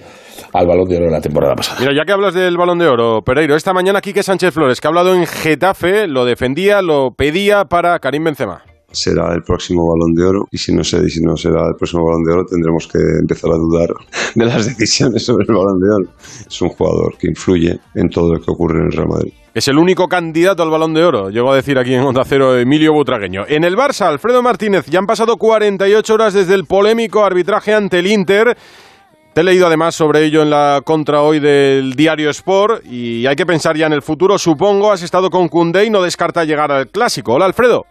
al 0.52 0.66
balón 0.66 0.88
de 0.88 0.98
oro 0.98 1.10
la 1.10 1.20
temporada 1.20 1.54
pasada. 1.54 1.80
Mira, 1.80 1.92
ya 1.94 2.04
que 2.04 2.12
hablas 2.12 2.32
del 2.32 2.56
balón 2.56 2.78
de 2.78 2.86
oro, 2.86 3.22
Pereiro, 3.22 3.56
esta 3.56 3.72
mañana 3.72 4.00
Quique 4.00 4.22
Sánchez 4.22 4.54
Flores, 4.54 4.80
que 4.80 4.86
ha 4.86 4.90
hablado 4.90 5.14
en 5.14 5.26
Getafe, 5.26 6.06
lo 6.06 6.25
defendía, 6.25 6.80
lo 6.80 7.10
pedía 7.10 7.64
para 7.64 7.98
Karim 7.98 8.22
Benzema 8.22 8.75
será 8.96 9.32
el 9.34 9.42
próximo 9.42 9.86
balón 9.86 10.14
de 10.14 10.24
oro 10.24 10.48
y 10.50 10.58
si 10.58 10.74
no 10.74 10.82
sé 10.82 11.08
si 11.08 11.20
no 11.20 11.36
será 11.36 11.68
el 11.68 11.76
próximo 11.76 12.04
balón 12.04 12.24
de 12.24 12.32
oro 12.32 12.44
tendremos 12.46 12.88
que 12.88 12.98
empezar 13.20 13.50
a 13.52 13.56
dudar 13.56 13.88
de 14.34 14.44
las 14.44 14.66
decisiones 14.66 15.24
sobre 15.24 15.44
el 15.48 15.54
balón 15.54 15.78
de 15.78 15.88
oro. 15.94 16.10
Es 16.46 16.62
un 16.62 16.70
jugador 16.70 17.16
que 17.18 17.28
influye 17.28 17.78
en 17.94 18.08
todo 18.08 18.34
lo 18.34 18.40
que 18.40 18.50
ocurre 18.50 18.80
en 18.80 18.86
el 18.86 18.92
Real 18.92 19.08
Madrid. 19.08 19.32
Es 19.54 19.68
el 19.68 19.78
único 19.78 20.06
candidato 20.06 20.62
al 20.62 20.70
balón 20.70 20.92
de 20.92 21.04
oro, 21.04 21.30
llegó 21.30 21.52
a 21.52 21.56
decir 21.56 21.78
aquí 21.78 21.94
en 21.94 22.02
Onda 22.02 22.24
Cero 22.26 22.58
Emilio 22.58 22.92
Butragueño. 22.92 23.44
En 23.48 23.64
el 23.64 23.74
Barça, 23.74 24.06
Alfredo 24.06 24.42
Martínez, 24.42 24.86
ya 24.86 24.98
han 24.98 25.06
pasado 25.06 25.36
48 25.36 26.14
horas 26.14 26.34
desde 26.34 26.54
el 26.54 26.64
polémico 26.64 27.24
arbitraje 27.24 27.72
ante 27.72 28.00
el 28.00 28.06
Inter. 28.06 28.56
Te 29.32 29.40
he 29.40 29.44
leído 29.44 29.66
además 29.66 29.94
sobre 29.94 30.24
ello 30.24 30.42
en 30.42 30.50
la 30.50 30.80
contra 30.84 31.22
hoy 31.22 31.40
del 31.40 31.94
diario 31.94 32.30
Sport 32.30 32.84
y 32.86 33.26
hay 33.26 33.36
que 33.36 33.46
pensar 33.46 33.76
ya 33.76 33.86
en 33.86 33.92
el 33.92 34.02
futuro. 34.02 34.38
Supongo 34.38 34.92
has 34.92 35.02
estado 35.02 35.30
con 35.30 35.48
Cundé 35.48 35.84
y 35.84 35.90
no 35.90 36.02
descarta 36.02 36.44
llegar 36.44 36.72
al 36.72 36.88
clásico. 36.88 37.34
Hola 37.34 37.46
Alfredo. 37.46 37.84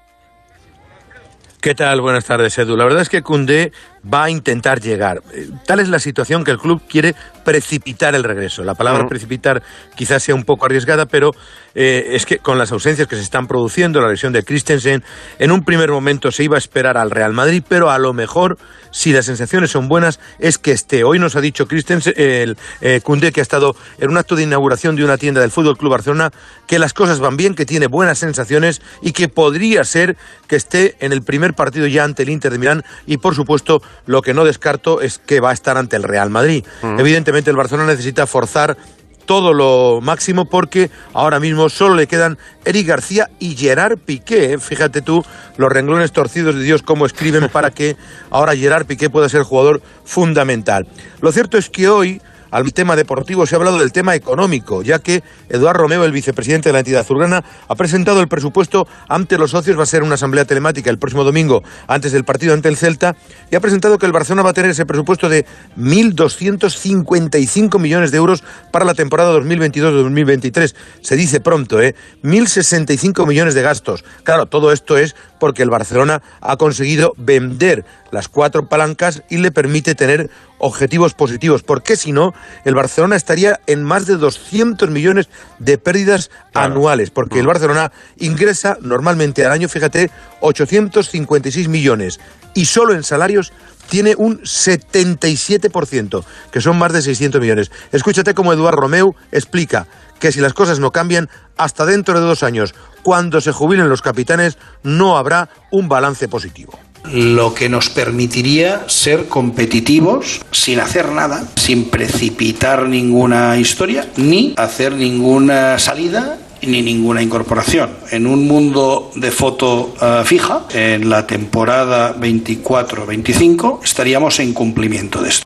¿Qué 1.66 1.74
tal? 1.74 2.00
Buenas 2.00 2.26
tardes, 2.26 2.56
Edu. 2.60 2.78
La 2.78 2.84
verdad 2.84 3.02
es 3.02 3.10
que 3.10 3.24
Cundé 3.24 3.72
va 4.12 4.26
a 4.26 4.30
intentar 4.30 4.80
llegar. 4.82 5.22
Eh, 5.34 5.50
tal 5.66 5.80
es 5.80 5.90
la 5.90 6.00
situación 6.00 6.44
que 6.44 6.52
el 6.52 6.58
club 6.58 6.82
quiere 6.88 7.16
precipitar 7.44 8.16
el 8.16 8.24
regreso. 8.24 8.64
La 8.64 8.74
palabra 8.74 9.08
precipitar 9.08 9.62
quizás 9.96 10.24
sea 10.24 10.36
un 10.36 10.44
poco 10.44 10.66
arriesgada, 10.66 11.06
pero 11.06 11.32
eh, 11.76 12.10
es 12.12 12.26
que 12.26 12.40
con 12.40 12.58
las 12.58 12.72
ausencias 12.72 13.08
que 13.08 13.16
se 13.16 13.22
están 13.22 13.48
produciendo, 13.48 14.02
la 14.02 14.10
lesión 14.10 14.34
de 14.34 14.44
Christensen, 14.44 15.04
en 15.40 15.52
un 15.52 15.64
primer 15.64 15.92
momento 15.92 16.32
se 16.32 16.44
iba 16.44 16.56
a 16.56 16.58
esperar 16.58 16.98
al 16.98 17.12
Real 17.12 17.34
Madrid, 17.34 17.64
pero 17.68 17.92
a 17.92 18.00
lo 18.00 18.14
mejor, 18.14 18.58
si 18.92 19.14
las 19.14 19.26
sensaciones 19.26 19.72
son 19.72 19.88
buenas, 19.88 20.20
es 20.40 20.58
que 20.58 20.72
esté. 20.72 21.04
Hoy 21.04 21.20
nos 21.20 21.36
ha 21.36 21.42
dicho 21.42 21.68
Christensen, 21.68 22.14
el 22.18 22.58
eh, 22.82 23.02
que 23.32 23.40
ha 23.40 23.44
estado 23.44 23.76
en 24.00 24.10
un 24.10 24.18
acto 24.18 24.36
de 24.36 24.44
inauguración 24.44 24.96
de 24.96 25.04
una 25.04 25.18
tienda 25.18 25.42
del 25.42 25.52
Fútbol 25.52 25.78
Club 25.78 25.92
Barcelona, 25.92 26.32
que 26.68 26.80
las 26.80 26.94
cosas 26.94 27.20
van 27.20 27.38
bien, 27.38 27.56
que 27.56 27.66
tiene 27.66 27.88
buenas 27.88 28.20
sensaciones 28.20 28.82
y 29.02 29.12
que 29.12 29.28
podría 29.30 29.84
ser 29.84 30.18
que 30.48 30.56
esté 30.56 30.96
en 31.00 31.12
el 31.12 31.22
primer 31.22 31.54
partido 31.54 31.88
ya 31.88 32.04
ante 32.04 32.24
el 32.24 32.30
Inter 32.30 32.52
de 32.52 32.60
Milán 32.60 32.84
y, 33.06 33.18
por 33.18 33.36
supuesto, 33.36 33.82
lo 34.06 34.22
que 34.22 34.34
no 34.34 34.44
descarto 34.44 35.02
es 35.02 35.20
que 35.20 35.40
va 35.40 35.52
a 35.52 35.54
estar 35.54 35.78
ante 35.78 35.96
el 35.96 36.04
Real 36.04 36.30
Madrid. 36.30 36.64
Evidentemente 36.84 37.50
el 37.50 37.56
Barcelona 37.56 37.92
necesita 37.92 38.28
forzar 38.28 38.78
todo 39.26 39.54
lo 39.54 40.02
máximo 40.02 40.46
porque 40.46 40.90
ahora 41.14 41.40
mismo 41.40 41.70
solo 41.70 41.96
le 41.96 42.08
quedan 42.08 42.38
Eric 42.64 42.88
García 42.88 43.30
y 43.40 43.56
Gerard 43.56 43.98
Piqué. 43.98 44.58
Fíjate 44.60 45.02
tú 45.02 45.24
los 45.58 45.72
renglones 45.72 46.12
torcidos 46.12 46.56
de 46.56 46.64
Dios 46.64 46.84
cómo 46.84 47.06
escriben 47.06 47.50
para 47.50 47.72
que 47.72 47.98
ahora 48.30 48.56
Gerard 48.56 48.86
Piqué 48.86 49.10
pueda 49.10 49.30
ser 49.30 49.44
jugador 49.44 49.82
fundamental. 50.04 50.88
Lo 51.22 51.32
cierto 51.32 51.58
es 51.58 51.70
que 51.70 51.90
hoy 51.90 52.22
al 52.52 52.74
tema 52.74 52.96
deportivo, 52.96 53.46
se 53.46 53.56
ha 53.56 53.58
hablado 53.58 53.80
del 53.80 53.92
tema 53.92 54.16
económico, 54.16 54.82
ya 54.82 55.00
que 55.00 55.24
Eduardo 55.50 55.84
Romeo, 55.84 56.06
el 56.06 56.12
vicepresidente 56.12 56.70
de 56.70 56.74
la 56.74 56.80
entidad 56.80 57.02
azulgrana, 57.02 57.44
ha 57.68 57.76
presentado 57.76 58.22
el 58.22 58.28
presupuesto 58.28 58.88
ante 59.08 59.38
los 59.38 59.52
socios, 59.52 59.78
va 59.78 59.84
a 59.84 59.88
ser 59.88 60.04
una 60.04 60.16
asamblea 60.16 60.46
telemática 60.46 60.90
el 60.90 60.98
próximo 60.98 61.24
domingo 61.24 61.64
antes 61.88 62.12
del 62.12 62.24
partido 62.24 62.54
ante 62.54 62.70
el 62.70 62.78
Celta, 62.78 63.16
y 63.52 63.56
ha 63.56 63.60
presentado 63.60 63.98
que 63.98 64.06
el 64.06 64.12
Barcelona 64.12 64.44
va 64.44 64.52
a 64.52 64.54
tener 64.54 64.72
ese 64.72 64.86
presupuesto 64.86 65.30
de 65.30 65.46
1.255 65.78 67.80
millones 67.80 68.12
de 68.12 68.18
euros 68.18 68.44
para 68.72 68.86
la 68.86 68.94
temporada 68.94 69.38
2022-2023. 69.40 70.76
Se 71.02 71.16
dice 71.16 71.40
pronto, 71.40 71.82
¿eh? 71.82 71.96
1.065 72.24 73.28
millones 73.28 73.54
de 73.54 73.62
gastos. 73.62 74.04
Claro, 74.24 74.46
todo 74.46 74.72
esto 74.72 74.98
es 74.98 75.16
porque 75.40 75.64
el 75.64 75.70
Barcelona 75.70 76.22
ha 76.42 76.58
conseguido 76.58 77.14
vender 77.18 77.86
las 78.12 78.30
cuatro 78.30 78.70
palancas 78.70 79.24
y 79.30 79.38
le 79.38 79.52
permite 79.52 79.96
tener 79.96 80.30
objetivos 80.58 81.14
positivos, 81.14 81.64
porque 81.64 81.96
si 81.96 82.12
no, 82.12 82.34
el 82.64 82.76
Barcelona 82.76 83.16
estaría 83.16 83.60
en 83.68 83.84
más 83.84 84.06
de 84.06 84.18
200 84.18 84.90
millones 84.90 85.30
de 85.60 85.78
pérdidas 85.78 86.32
anuales, 86.54 87.10
porque 87.10 87.40
el 87.40 87.48
Barcelona 87.48 87.92
ingresa 88.18 88.78
normalmente 88.82 89.46
al 89.46 89.52
año, 89.52 89.70
fíjate, 89.70 90.12
856 90.42 91.68
millones 91.68 92.20
y 92.54 92.66
solo 92.66 92.94
en 92.94 93.04
salarios 93.04 93.54
tiene 93.90 94.16
un 94.18 94.42
77%, 94.42 96.24
que 96.52 96.62
son 96.62 96.78
más 96.78 96.94
de 96.94 97.04
600 97.04 97.40
millones. 97.40 97.72
Escúchate 97.92 98.34
cómo 98.34 98.54
Eduardo 98.54 98.82
Romeu 98.82 99.16
explica 99.32 99.88
que 100.20 100.32
si 100.32 100.40
las 100.40 100.54
cosas 100.54 100.80
no 100.80 100.92
cambian, 100.92 101.30
hasta 101.58 101.86
dentro 101.86 102.20
de 102.20 102.26
dos 102.26 102.42
años, 102.42 102.74
cuando 103.04 103.42
se 103.42 103.52
jubilen 103.52 103.90
los 103.90 104.02
capitanes, 104.02 104.58
no 104.82 105.18
habrá 105.18 105.50
un 105.72 105.88
balance 105.88 106.28
positivo 106.28 106.80
lo 107.12 107.54
que 107.54 107.70
nos 107.70 107.90
permitiría 107.90 108.84
ser 108.88 109.28
competitivos 109.28 110.42
sin 110.52 110.80
hacer 110.80 111.10
nada, 111.12 111.48
sin 111.56 111.86
precipitar 111.86 112.88
ninguna 112.88 113.58
historia, 113.58 114.08
ni 114.18 114.54
hacer 114.58 114.94
ninguna 114.94 115.80
salida 115.80 116.40
ni 116.62 116.82
ninguna 116.82 117.22
incorporación. 117.22 117.92
En 118.12 118.28
un 118.28 118.48
mundo 118.48 119.12
de 119.16 119.32
foto 119.32 119.94
eh, 120.02 120.22
fija, 120.26 120.64
en 120.74 121.10
la 121.10 121.28
temporada 121.28 122.16
24-25, 122.16 123.80
estaríamos 123.84 124.40
en 124.40 124.54
cumplimiento 124.54 125.22
de 125.22 125.30
esto. 125.30 125.46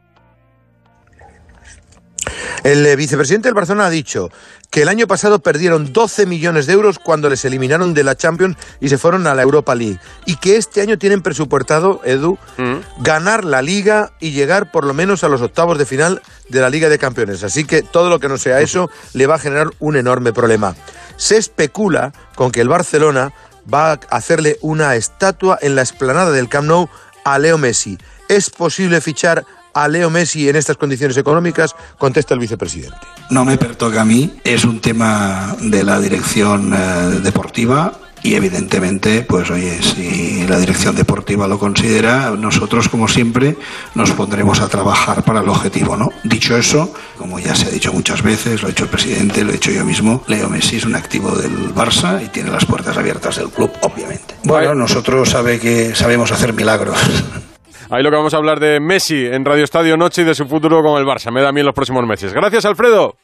El 2.63 2.85
eh, 2.85 2.95
vicepresidente 2.95 3.47
del 3.47 3.55
Barcelona 3.55 3.87
ha 3.87 3.89
dicho 3.89 4.29
que 4.69 4.83
el 4.83 4.89
año 4.89 5.07
pasado 5.07 5.39
perdieron 5.39 5.93
12 5.93 6.25
millones 6.25 6.67
de 6.67 6.73
euros 6.73 6.99
cuando 6.99 7.29
les 7.29 7.43
eliminaron 7.45 7.93
de 7.93 8.03
la 8.03 8.15
Champions 8.15 8.57
y 8.79 8.89
se 8.89 8.97
fueron 8.97 9.25
a 9.27 9.35
la 9.35 9.41
Europa 9.41 9.75
League. 9.75 9.99
Y 10.25 10.35
que 10.35 10.57
este 10.57 10.81
año 10.81 10.97
tienen 10.97 11.21
presupuestado, 11.21 12.01
Edu, 12.03 12.37
mm. 12.57 13.03
ganar 13.03 13.45
la 13.45 13.61
liga 13.61 14.11
y 14.19 14.31
llegar 14.31 14.71
por 14.71 14.85
lo 14.85 14.93
menos 14.93 15.23
a 15.23 15.29
los 15.29 15.41
octavos 15.41 15.77
de 15.77 15.85
final 15.85 16.21
de 16.49 16.61
la 16.61 16.69
Liga 16.69 16.89
de 16.89 16.99
Campeones. 16.99 17.43
Así 17.43 17.65
que 17.65 17.81
todo 17.81 18.09
lo 18.09 18.19
que 18.19 18.29
no 18.29 18.37
sea 18.37 18.61
eso 18.61 18.89
le 19.13 19.27
va 19.27 19.35
a 19.35 19.39
generar 19.39 19.69
un 19.79 19.95
enorme 19.95 20.33
problema. 20.33 20.75
Se 21.17 21.37
especula 21.37 22.13
con 22.35 22.51
que 22.51 22.61
el 22.61 22.69
Barcelona 22.69 23.33
va 23.71 23.91
a 23.91 23.99
hacerle 24.09 24.57
una 24.61 24.95
estatua 24.95 25.57
en 25.61 25.75
la 25.75 25.81
explanada 25.81 26.31
del 26.31 26.49
Camp 26.49 26.67
Nou 26.67 26.89
a 27.23 27.37
Leo 27.39 27.57
Messi. 27.57 27.97
¿Es 28.27 28.49
posible 28.49 29.01
fichar 29.01 29.45
a 29.83 29.87
Leo 29.87 30.09
Messi 30.09 30.49
en 30.49 30.55
estas 30.55 30.77
condiciones 30.77 31.17
económicas? 31.17 31.75
Contesta 31.97 32.33
el 32.33 32.39
vicepresidente. 32.39 32.97
No 33.29 33.45
me 33.45 33.57
pertoca 33.57 34.01
a 34.01 34.05
mí, 34.05 34.39
es 34.43 34.65
un 34.65 34.79
tema 34.81 35.55
de 35.61 35.83
la 35.83 35.99
dirección 35.99 36.73
eh, 36.73 37.19
deportiva 37.21 37.93
y 38.21 38.35
evidentemente, 38.35 39.21
pues 39.21 39.49
oye, 39.49 39.81
si 39.81 40.45
la 40.47 40.59
dirección 40.59 40.95
deportiva 40.95 41.47
lo 41.47 41.57
considera, 41.57 42.31
nosotros 42.31 42.89
como 42.89 43.07
siempre 43.07 43.57
nos 43.95 44.11
pondremos 44.11 44.59
a 44.59 44.67
trabajar 44.67 45.23
para 45.23 45.39
el 45.39 45.49
objetivo, 45.49 45.95
¿no? 45.95 46.11
Dicho 46.23 46.57
eso, 46.57 46.93
como 47.17 47.39
ya 47.39 47.55
se 47.55 47.67
ha 47.67 47.69
dicho 47.69 47.93
muchas 47.93 48.21
veces, 48.21 48.61
lo 48.61 48.67
ha 48.67 48.71
dicho 48.71 48.83
el 48.83 48.89
presidente, 48.89 49.43
lo 49.43 49.51
he 49.51 49.53
dicho 49.53 49.71
yo 49.71 49.85
mismo, 49.85 50.23
Leo 50.27 50.49
Messi 50.49 50.77
es 50.77 50.85
un 50.85 50.95
activo 50.95 51.31
del 51.31 51.73
Barça 51.73 52.23
y 52.23 52.27
tiene 52.27 52.51
las 52.51 52.65
puertas 52.65 52.97
abiertas 52.97 53.37
del 53.37 53.49
club, 53.49 53.71
obviamente. 53.81 54.35
Bueno, 54.43 54.75
nosotros 54.75 55.29
sabe 55.29 55.59
que 55.59 55.95
sabemos 55.95 56.31
hacer 56.31 56.53
milagros. 56.53 56.97
Ahí 57.89 58.03
lo 58.03 58.11
que 58.11 58.17
vamos 58.17 58.33
a 58.33 58.37
hablar 58.37 58.59
de 58.59 58.79
Messi 58.79 59.25
en 59.25 59.45
Radio 59.45 59.63
Estadio 59.63 59.97
Noche 59.97 60.21
y 60.21 60.25
de 60.25 60.35
su 60.35 60.45
futuro 60.45 60.83
con 60.83 60.99
el 60.99 61.07
Barça. 61.07 61.31
Me 61.31 61.41
da 61.41 61.49
a 61.49 61.51
mí 61.51 61.61
en 61.61 61.65
los 61.65 61.75
próximos 61.75 62.05
meses. 62.05 62.33
Gracias, 62.33 62.65
Alfredo. 62.65 63.15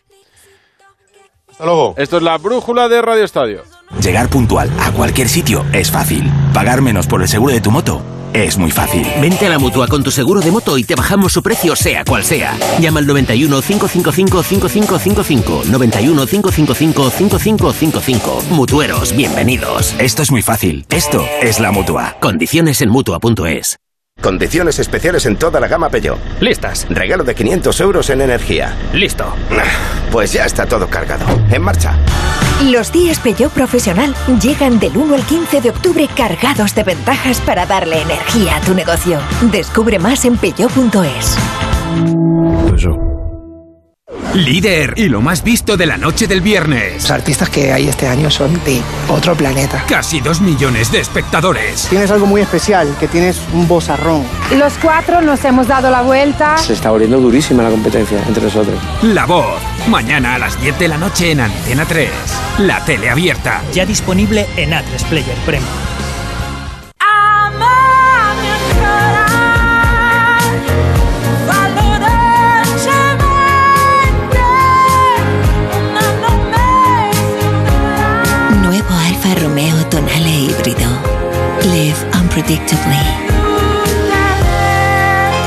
Hasta 1.52 1.66
luego. 1.66 1.94
Esto 1.98 2.18
es 2.18 2.24
la 2.24 2.38
brújula 2.38 2.90
de 2.90 3.02
Radio 3.02 3.24
Estadio. 3.24 3.64
Llegar 4.02 4.28
puntual 4.30 4.70
a 4.80 4.92
cualquier 4.92 5.30
sitio 5.30 5.64
es 5.72 5.92
fácil. 5.92 6.30
Pagar 6.54 6.82
menos 6.82 7.08
por 7.08 7.22
el 7.22 7.28
seguro 7.28 7.54
de 7.54 7.62
tu 7.62 7.72
moto 7.72 8.02
es 8.36 8.58
muy 8.58 8.72
fácil. 8.72 9.08
Vente 9.22 9.46
a 9.46 9.50
la 9.50 9.60
mutua 9.60 9.88
con 9.88 10.04
tu 10.04 10.12
seguro 10.12 10.42
de 10.42 10.52
moto 10.52 10.78
y 10.78 10.84
te 10.84 10.96
bajamos 10.96 11.32
su 11.32 11.42
precio, 11.42 11.76
sea 11.76 12.04
cual 12.04 12.24
sea. 12.24 12.58
Llama 12.80 13.00
al 13.00 13.08
91 13.08 13.62
555 13.62 14.44
5555. 14.44 15.64
91 15.72 16.26
555 16.28 17.10
5555. 17.12 18.44
Mutueros, 18.50 19.16
bienvenidos. 19.16 19.96
Esto 20.00 20.24
es 20.24 20.32
muy 20.32 20.42
fácil. 20.42 20.86
Esto 20.90 21.26
es 21.42 21.60
la 21.60 21.72
mutua. 21.72 22.18
Condiciones 22.20 22.82
en 22.82 22.90
mutua.es. 22.90 23.78
Condiciones 24.26 24.80
especiales 24.80 25.28
en 25.28 25.36
toda 25.36 25.60
la 25.60 25.68
gama 25.68 25.90
Peugeot. 25.90 26.18
Listas. 26.40 26.88
Regalo 26.90 27.24
de 27.24 27.36
500 27.36 27.80
euros 27.82 28.10
en 28.10 28.22
energía. 28.22 28.76
Listo. 28.92 29.26
Pues 30.12 30.34
ya 30.34 30.46
está 30.46 30.66
todo 30.66 30.88
cargado. 30.88 31.26
En 31.52 31.62
marcha. 31.62 31.96
Los 32.64 32.92
días 32.92 33.20
Peugeot 33.20 33.52
Profesional 33.52 34.16
llegan 34.42 34.80
del 34.80 34.98
1 34.98 35.14
al 35.14 35.24
15 35.24 35.62
de 35.62 35.70
octubre 35.70 36.10
cargados 36.16 36.74
de 36.74 36.84
ventajas 36.84 37.40
para 37.42 37.68
darle 37.68 38.02
energía 38.02 38.56
a 38.56 38.62
tu 38.62 38.74
negocio. 38.74 39.20
Descubre 39.52 40.00
más 40.00 40.26
en 40.26 40.38
peugeot.es. 40.38 41.38
Líder 44.36 44.96
y 44.98 45.08
lo 45.08 45.22
más 45.22 45.44
visto 45.46 45.78
de 45.78 45.86
la 45.86 45.96
noche 45.96 46.28
del 46.28 46.42
viernes. 46.42 47.04
Los 47.04 47.12
artistas 47.12 47.50
que 47.50 47.72
hay 47.72 47.88
este 47.88 48.06
año 48.06 48.30
son 48.30 48.54
de 48.66 48.82
otro 49.08 49.34
planeta. 49.34 49.86
Casi 49.88 50.20
dos 50.20 50.42
millones 50.42 50.92
de 50.92 51.00
espectadores. 51.00 51.88
Tienes 51.88 52.12
algo 52.12 52.26
muy 52.26 52.42
especial, 52.42 52.94
que 53.00 53.08
tienes 53.08 53.40
un 53.54 53.66
bozarrón. 53.66 54.26
Los 54.58 54.74
cuatro 54.74 55.22
nos 55.22 55.46
hemos 55.46 55.70
dado 55.70 55.90
la 55.90 56.02
vuelta. 56.02 56.58
Se 56.58 56.74
está 56.74 56.92
volviendo 56.92 57.18
durísima 57.18 57.64
la 57.64 57.70
competencia 57.70 58.22
entre 58.28 58.44
nosotros. 58.44 58.78
La 59.04 59.26
voz. 59.26 59.62
Mañana 59.88 60.36
a 60.36 60.40
las 60.40 60.60
10 60.60 60.80
de 60.80 60.88
la 60.90 60.98
noche 60.98 61.32
en 61.32 61.40
Antena 61.40 61.86
3. 61.86 62.10
La 62.60 62.84
tele 62.84 63.10
abierta. 63.10 63.62
Ya 63.74 63.86
disponible 63.86 64.48
en 64.58 64.72
A3 64.72 65.02
Player 65.10 65.38
Premium. 65.46 65.95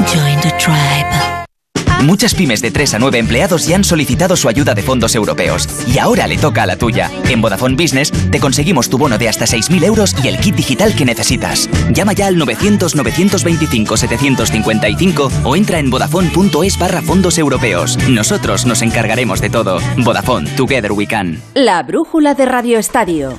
Join 0.06 0.40
the 0.40 0.50
tribe. 0.58 1.06
Muchas 2.02 2.34
pymes 2.34 2.62
de 2.62 2.70
3 2.70 2.94
a 2.94 2.98
9 2.98 3.18
empleados 3.18 3.66
ya 3.66 3.76
han 3.76 3.84
solicitado 3.84 4.36
su 4.36 4.48
ayuda 4.48 4.72
de 4.72 4.82
fondos 4.82 5.14
europeos 5.14 5.68
y 5.86 5.98
ahora 5.98 6.26
le 6.26 6.38
toca 6.38 6.62
a 6.62 6.66
la 6.66 6.76
tuya. 6.76 7.10
En 7.28 7.42
Vodafone 7.42 7.76
Business 7.76 8.10
te 8.30 8.40
conseguimos 8.40 8.88
tu 8.88 8.96
bono 8.96 9.18
de 9.18 9.28
hasta 9.28 9.44
6.000 9.44 9.84
euros 9.84 10.14
y 10.24 10.28
el 10.28 10.38
kit 10.38 10.54
digital 10.54 10.96
que 10.96 11.04
necesitas. 11.04 11.68
Llama 11.92 12.14
ya 12.14 12.28
al 12.28 12.36
900-925-755 12.36 15.30
o 15.44 15.56
entra 15.56 15.80
en 15.80 15.90
vodafone.es 15.90 16.78
barra 16.78 17.02
fondos 17.02 17.36
europeos. 17.36 17.98
Nosotros 18.08 18.64
nos 18.64 18.80
encargaremos 18.80 19.42
de 19.42 19.50
todo. 19.50 19.78
Vodafone, 19.98 20.48
Together 20.52 20.92
We 20.92 21.06
Can. 21.06 21.42
La 21.52 21.82
brújula 21.82 22.32
de 22.32 22.46
Radio 22.46 22.78
Estadio. 22.78 23.36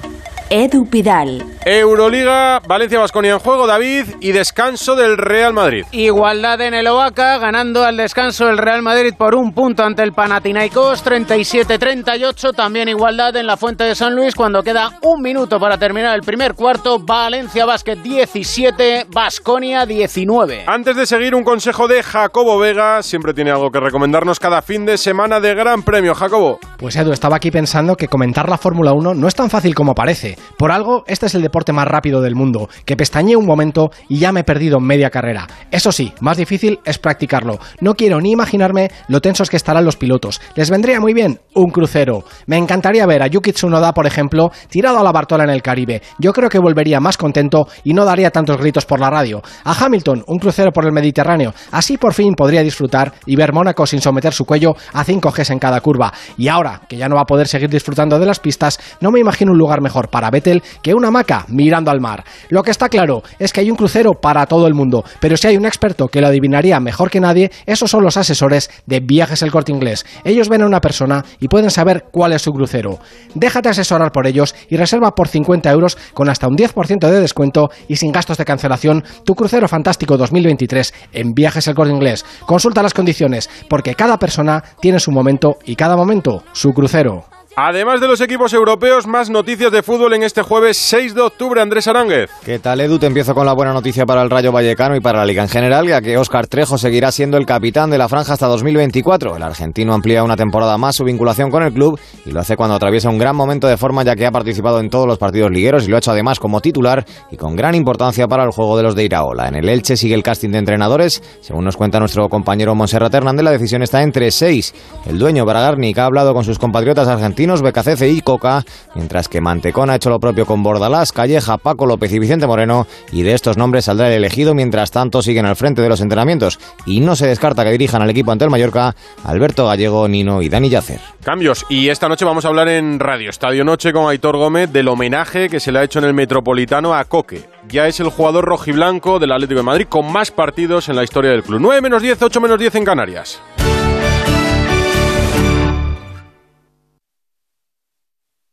Edu 0.51 0.87
Pidal. 0.87 1.43
Euroliga, 1.71 2.61
Valencia 2.67 2.97
Basconia 2.97 3.33
en 3.33 3.37
juego, 3.37 3.67
David, 3.67 4.05
y 4.21 4.31
descanso 4.31 4.95
del 4.95 5.17
Real 5.17 5.53
Madrid. 5.53 5.85
Igualdad 5.91 6.59
en 6.61 6.73
el 6.73 6.87
Oaca, 6.87 7.37
ganando 7.37 7.83
al 7.83 7.95
descanso 7.95 8.49
el 8.49 8.57
Real 8.57 8.81
Madrid 8.81 9.13
por 9.15 9.35
un 9.35 9.53
punto 9.53 9.83
ante 9.83 10.01
el 10.01 10.13
Panathinaikos, 10.13 11.05
37-38. 11.05 12.55
También 12.55 12.89
igualdad 12.89 13.35
en 13.35 13.45
la 13.45 13.55
Fuente 13.55 13.83
de 13.83 13.93
San 13.93 14.15
Luis 14.15 14.33
cuando 14.33 14.63
queda 14.63 14.97
un 15.03 15.21
minuto 15.21 15.59
para 15.59 15.77
terminar 15.77 16.15
el 16.15 16.21
primer 16.21 16.55
cuarto. 16.55 16.97
Valencia 16.97 17.67
Basket 17.67 17.97
17, 17.97 19.05
Basconia 19.13 19.85
19. 19.85 20.63
Antes 20.65 20.95
de 20.95 21.05
seguir, 21.05 21.35
un 21.35 21.43
consejo 21.43 21.87
de 21.87 22.01
Jacobo 22.01 22.57
Vega. 22.57 23.03
Siempre 23.03 23.35
tiene 23.35 23.51
algo 23.51 23.69
que 23.69 23.79
recomendarnos 23.79 24.39
cada 24.39 24.63
fin 24.63 24.87
de 24.87 24.97
semana 24.97 25.39
de 25.39 25.53
Gran 25.53 25.83
Premio. 25.83 26.15
Jacobo. 26.15 26.57
Pues 26.77 26.95
Edu, 26.95 27.11
estaba 27.11 27.35
aquí 27.35 27.51
pensando 27.51 27.95
que 27.95 28.07
comentar 28.07 28.49
la 28.49 28.57
Fórmula 28.57 28.91
1 28.93 29.13
no 29.13 29.27
es 29.27 29.35
tan 29.35 29.51
fácil 29.51 29.75
como 29.75 29.93
parece. 29.93 30.35
Por 30.57 30.71
algo, 30.71 31.03
este 31.05 31.27
es 31.27 31.35
el 31.35 31.43
deporte 31.43 31.58
más 31.73 31.87
rápido 31.87 32.21
del 32.21 32.35
mundo, 32.35 32.69
que 32.85 32.97
pestañeé 32.97 33.35
un 33.35 33.45
momento 33.45 33.91
y 34.07 34.17
ya 34.17 34.31
me 34.31 34.41
he 34.41 34.43
perdido 34.43 34.79
media 34.79 35.09
carrera. 35.09 35.47
Eso 35.71 35.91
sí, 35.91 36.13
más 36.21 36.37
difícil 36.37 36.79
es 36.85 36.97
practicarlo. 36.97 37.59
No 37.81 37.95
quiero 37.95 38.19
ni 38.19 38.31
imaginarme 38.31 38.91
lo 39.07 39.21
tensos 39.21 39.49
que 39.49 39.57
estarán 39.57 39.85
los 39.85 39.97
pilotos. 39.97 40.41
Les 40.55 40.69
vendría 40.69 40.99
muy 40.99 41.13
bien 41.13 41.39
un 41.53 41.71
crucero. 41.71 42.23
Me 42.47 42.57
encantaría 42.57 43.05
ver 43.05 43.21
a 43.21 43.27
Yuki 43.27 43.51
Tsunoda, 43.51 43.93
por 43.93 44.07
ejemplo, 44.07 44.51
tirado 44.69 44.99
a 44.99 45.03
la 45.03 45.11
Bartola 45.11 45.43
en 45.43 45.49
el 45.49 45.61
Caribe. 45.61 46.01
Yo 46.17 46.33
creo 46.33 46.49
que 46.49 46.59
volvería 46.59 46.99
más 46.99 47.17
contento 47.17 47.67
y 47.83 47.93
no 47.93 48.05
daría 48.05 48.31
tantos 48.31 48.57
gritos 48.57 48.85
por 48.85 48.99
la 48.99 49.09
radio. 49.09 49.41
A 49.63 49.73
Hamilton, 49.73 50.23
un 50.27 50.39
crucero 50.39 50.71
por 50.71 50.85
el 50.85 50.91
Mediterráneo. 50.91 51.53
Así 51.71 51.97
por 51.97 52.13
fin 52.13 52.33
podría 52.33 52.63
disfrutar 52.63 53.13
y 53.25 53.35
ver 53.35 53.53
Mónaco 53.53 53.85
sin 53.85 54.01
someter 54.01 54.33
su 54.33 54.45
cuello 54.45 54.75
a 54.93 55.03
5 55.03 55.31
Gs 55.31 55.49
en 55.51 55.59
cada 55.59 55.81
curva. 55.81 56.13
Y 56.37 56.47
ahora, 56.47 56.81
que 56.87 56.97
ya 56.97 57.09
no 57.09 57.15
va 57.15 57.21
a 57.21 57.25
poder 57.25 57.47
seguir 57.47 57.69
disfrutando 57.69 58.19
de 58.19 58.25
las 58.25 58.39
pistas, 58.39 58.79
no 59.01 59.11
me 59.11 59.19
imagino 59.19 59.51
un 59.51 59.57
lugar 59.57 59.81
mejor 59.81 60.09
para 60.09 60.29
Vettel 60.29 60.63
que 60.81 60.93
una 60.93 61.09
hamaca 61.09 61.45
mirando 61.51 61.91
al 61.91 62.01
mar. 62.01 62.23
Lo 62.49 62.63
que 62.63 62.71
está 62.71 62.89
claro 62.89 63.23
es 63.39 63.53
que 63.53 63.61
hay 63.61 63.71
un 63.71 63.77
crucero 63.77 64.13
para 64.13 64.45
todo 64.45 64.67
el 64.67 64.73
mundo, 64.73 65.03
pero 65.19 65.37
si 65.37 65.47
hay 65.47 65.57
un 65.57 65.65
experto 65.65 66.07
que 66.07 66.21
lo 66.21 66.27
adivinaría 66.27 66.79
mejor 66.79 67.09
que 67.09 67.19
nadie, 67.19 67.51
esos 67.65 67.91
son 67.91 68.03
los 68.03 68.17
asesores 68.17 68.69
de 68.85 68.99
Viajes 68.99 69.41
El 69.41 69.51
Corte 69.51 69.71
Inglés. 69.71 70.05
Ellos 70.23 70.49
ven 70.49 70.61
a 70.61 70.65
una 70.65 70.81
persona 70.81 71.23
y 71.39 71.47
pueden 71.47 71.71
saber 71.71 72.05
cuál 72.11 72.33
es 72.33 72.41
su 72.41 72.51
crucero. 72.51 72.99
Déjate 73.33 73.69
asesorar 73.69 74.11
por 74.11 74.27
ellos 74.27 74.55
y 74.69 74.77
reserva 74.77 75.15
por 75.15 75.27
50 75.27 75.71
euros 75.71 75.97
con 76.13 76.29
hasta 76.29 76.47
un 76.47 76.55
10% 76.55 77.09
de 77.09 77.21
descuento 77.21 77.69
y 77.87 77.95
sin 77.95 78.11
gastos 78.11 78.37
de 78.37 78.45
cancelación 78.45 79.03
tu 79.25 79.35
crucero 79.35 79.67
fantástico 79.67 80.17
2023 80.17 80.93
en 81.13 81.33
Viajes 81.33 81.67
El 81.67 81.75
Corte 81.75 81.93
Inglés. 81.93 82.25
Consulta 82.45 82.83
las 82.83 82.93
condiciones, 82.93 83.49
porque 83.69 83.95
cada 83.95 84.17
persona 84.17 84.63
tiene 84.81 84.99
su 84.99 85.11
momento 85.11 85.57
y 85.65 85.75
cada 85.75 85.95
momento 85.95 86.43
su 86.53 86.71
crucero. 86.71 87.38
Además 87.61 87.99
de 87.99 88.07
los 88.07 88.21
equipos 88.21 88.53
europeos, 88.53 89.05
más 89.05 89.29
noticias 89.29 89.69
de 89.69 89.83
fútbol 89.83 90.13
en 90.13 90.23
este 90.23 90.43
jueves 90.43 90.77
6 90.77 91.13
de 91.13 91.19
octubre. 91.19 91.61
Andrés 91.61 91.89
Aránguez. 91.89 92.29
¿Qué 92.45 92.57
tal, 92.57 92.79
Edu? 92.79 92.99
Te 92.99 93.07
empiezo 93.07 93.35
con 93.35 93.45
la 93.45 93.51
buena 93.51 93.73
noticia 93.73 94.05
para 94.05 94.21
el 94.21 94.29
Rayo 94.29 94.53
Vallecano 94.53 94.95
y 94.95 95.01
para 95.01 95.19
la 95.19 95.25
Liga 95.25 95.43
en 95.43 95.49
general, 95.49 95.85
ya 95.85 95.99
que 95.99 96.17
Óscar 96.17 96.47
Trejo 96.47 96.77
seguirá 96.77 97.11
siendo 97.11 97.35
el 97.35 97.45
capitán 97.45 97.89
de 97.89 97.97
la 97.97 98.07
franja 98.07 98.31
hasta 98.31 98.47
2024. 98.47 99.35
El 99.35 99.43
argentino 99.43 99.93
amplía 99.93 100.23
una 100.23 100.37
temporada 100.37 100.77
más 100.77 100.95
su 100.95 101.03
vinculación 101.03 101.49
con 101.49 101.61
el 101.63 101.73
club 101.73 101.99
y 102.25 102.31
lo 102.31 102.39
hace 102.39 102.55
cuando 102.55 102.77
atraviesa 102.77 103.09
un 103.09 103.17
gran 103.17 103.35
momento 103.35 103.67
de 103.67 103.75
forma, 103.75 104.03
ya 104.03 104.15
que 104.15 104.25
ha 104.25 104.31
participado 104.31 104.79
en 104.79 104.89
todos 104.89 105.05
los 105.05 105.17
partidos 105.17 105.51
ligueros 105.51 105.85
y 105.85 105.89
lo 105.89 105.97
ha 105.97 105.99
hecho 105.99 106.11
además 106.11 106.39
como 106.39 106.61
titular 106.61 107.05
y 107.29 107.35
con 107.35 107.57
gran 107.57 107.75
importancia 107.75 108.25
para 108.29 108.45
el 108.45 108.51
juego 108.51 108.77
de 108.77 108.83
los 108.83 108.95
de 108.95 109.03
Iraola. 109.03 109.49
En 109.49 109.55
el 109.55 109.67
Elche 109.67 109.97
sigue 109.97 110.15
el 110.15 110.23
casting 110.23 110.51
de 110.51 110.59
entrenadores. 110.59 111.21
Según 111.41 111.65
nos 111.65 111.75
cuenta 111.75 111.99
nuestro 111.99 112.29
compañero 112.29 112.73
Monserrat 112.73 113.13
Hernández, 113.13 113.43
la 113.43 113.51
decisión 113.51 113.83
está 113.83 114.01
entre 114.01 114.31
seis. 114.31 114.73
El 115.05 115.19
dueño 115.19 115.43
Bragarnik 115.43 115.97
ha 115.97 116.05
hablado 116.05 116.33
con 116.33 116.45
sus 116.45 116.57
compatriotas 116.57 117.09
argentinos, 117.09 117.48
Becacece 117.57 118.09
y 118.09 118.21
Coca, 118.21 118.63
mientras 118.95 119.27
que 119.27 119.41
Mantecón 119.41 119.89
ha 119.89 119.95
hecho 119.95 120.09
lo 120.09 120.19
propio 120.19 120.45
con 120.45 120.63
Bordalás, 120.63 121.11
Calleja, 121.11 121.57
Paco 121.57 121.85
López 121.85 122.11
y 122.13 122.19
Vicente 122.19 122.47
Moreno, 122.47 122.87
y 123.11 123.23
de 123.23 123.33
estos 123.33 123.57
nombres 123.57 123.85
saldrá 123.85 124.07
el 124.07 124.13
elegido, 124.13 124.53
mientras 124.53 124.91
tanto 124.91 125.21
siguen 125.21 125.45
al 125.45 125.55
frente 125.55 125.81
de 125.81 125.89
los 125.89 126.01
entrenamientos, 126.01 126.59
y 126.85 126.99
no 127.01 127.15
se 127.15 127.27
descarta 127.27 127.63
que 127.63 127.71
dirijan 127.71 128.01
al 128.01 128.09
equipo 128.09 128.31
ante 128.31 128.45
el 128.45 128.51
Mallorca 128.51 128.95
Alberto 129.23 129.65
Gallego, 129.65 130.07
Nino 130.07 130.41
y 130.41 130.49
Dani 130.49 130.69
Yacer. 130.69 130.99
Cambios, 131.23 131.65
y 131.69 131.89
esta 131.89 132.07
noche 132.07 132.25
vamos 132.25 132.45
a 132.45 132.49
hablar 132.49 132.69
en 132.69 132.99
Radio 132.99 133.29
Estadio 133.29 133.63
Noche 133.63 133.91
con 133.91 134.09
Aitor 134.09 134.37
Gómez 134.37 134.71
del 134.71 134.87
homenaje 134.87 135.49
que 135.49 135.59
se 135.59 135.71
le 135.71 135.79
ha 135.79 135.83
hecho 135.83 135.99
en 135.99 136.05
el 136.05 136.13
Metropolitano 136.13 136.93
a 136.93 137.03
Coque. 137.05 137.49
Ya 137.67 137.87
es 137.87 137.99
el 137.99 138.09
jugador 138.09 138.45
rojiblanco 138.45 139.19
del 139.19 139.31
Atlético 139.31 139.59
de 139.59 139.65
Madrid 139.65 139.87
con 139.87 140.11
más 140.11 140.31
partidos 140.31 140.89
en 140.89 140.95
la 140.95 141.03
historia 141.03 141.31
del 141.31 141.43
club. 141.43 141.59
9 141.61 141.81
menos 141.81 142.01
10, 142.01 142.21
8 142.21 142.41
menos 142.41 142.59
10 142.59 142.75
en 142.75 142.85
Canarias. 142.85 143.41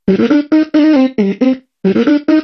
Mm-hmm. 0.09 1.62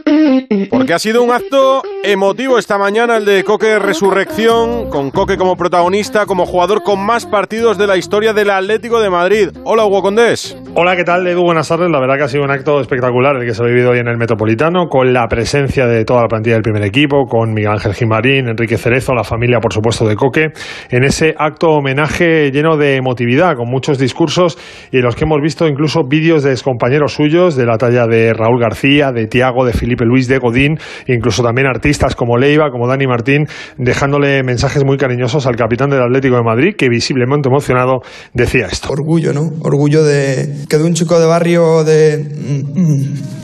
Ha 0.92 0.98
sido 0.98 1.22
un 1.22 1.30
acto 1.30 1.80
emotivo 2.04 2.58
esta 2.58 2.76
mañana 2.76 3.16
el 3.16 3.24
de 3.24 3.44
Coque 3.44 3.78
Resurrección, 3.78 4.90
con 4.90 5.10
Coque 5.10 5.38
como 5.38 5.56
protagonista, 5.56 6.26
como 6.26 6.44
jugador 6.44 6.82
con 6.82 7.02
más 7.02 7.24
partidos 7.24 7.78
de 7.78 7.86
la 7.86 7.96
historia 7.96 8.34
del 8.34 8.50
Atlético 8.50 9.00
de 9.00 9.08
Madrid. 9.08 9.48
Hola, 9.64 9.86
Hugo 9.86 10.02
Condés. 10.02 10.54
Hola, 10.74 10.94
¿qué 10.94 11.04
tal, 11.04 11.26
Edu? 11.26 11.42
Buenas 11.44 11.68
tardes. 11.68 11.90
La 11.90 11.98
verdad 11.98 12.16
que 12.16 12.24
ha 12.24 12.28
sido 12.28 12.44
un 12.44 12.50
acto 12.50 12.78
espectacular 12.80 13.36
el 13.36 13.46
que 13.46 13.54
se 13.54 13.62
ha 13.62 13.66
vivido 13.66 13.90
hoy 13.90 14.00
en 14.00 14.08
el 14.08 14.18
Metropolitano, 14.18 14.88
con 14.88 15.14
la 15.14 15.26
presencia 15.28 15.86
de 15.86 16.04
toda 16.04 16.22
la 16.22 16.28
plantilla 16.28 16.56
del 16.56 16.62
primer 16.62 16.82
equipo, 16.82 17.24
con 17.26 17.54
Miguel 17.54 17.72
Ángel 17.72 17.94
Gimarín, 17.94 18.48
Enrique 18.48 18.76
Cerezo, 18.76 19.14
la 19.14 19.24
familia, 19.24 19.60
por 19.60 19.72
supuesto, 19.72 20.06
de 20.06 20.14
Coque, 20.14 20.48
en 20.90 21.04
ese 21.04 21.34
acto 21.38 21.68
homenaje 21.68 22.50
lleno 22.50 22.76
de 22.76 22.96
emotividad, 22.96 23.56
con 23.56 23.68
muchos 23.68 23.98
discursos 23.98 24.58
y 24.90 24.98
los 24.98 25.16
que 25.16 25.24
hemos 25.24 25.40
visto 25.40 25.66
incluso 25.66 26.02
vídeos 26.06 26.42
de 26.42 26.54
compañeros 26.62 27.14
suyos, 27.14 27.56
de 27.56 27.64
la 27.64 27.78
talla 27.78 28.06
de 28.06 28.34
Raúl 28.34 28.60
García, 28.60 29.10
de 29.10 29.26
Tiago, 29.26 29.64
de 29.64 29.72
Felipe 29.72 30.04
Luis, 30.04 30.28
de 30.28 30.38
Godín, 30.38 30.78
incluso 31.06 31.42
también 31.42 31.66
artistas 31.66 32.14
como 32.14 32.36
Leiva, 32.36 32.70
como 32.70 32.88
Dani 32.88 33.06
Martín, 33.06 33.46
dejándole 33.78 34.42
mensajes 34.42 34.84
muy 34.84 34.96
cariñosos 34.96 35.46
al 35.46 35.56
capitán 35.56 35.90
del 35.90 36.02
Atlético 36.02 36.36
de 36.36 36.42
Madrid, 36.42 36.74
que 36.76 36.88
visiblemente 36.88 37.48
emocionado 37.48 38.00
decía 38.34 38.66
esto. 38.70 38.88
Orgullo, 38.92 39.32
¿no? 39.32 39.50
Orgullo 39.62 40.02
de 40.04 40.64
que 40.68 40.78
de 40.78 40.84
un 40.84 40.94
chico 40.94 41.18
de 41.18 41.26
barrio 41.26 41.84
de, 41.84 42.18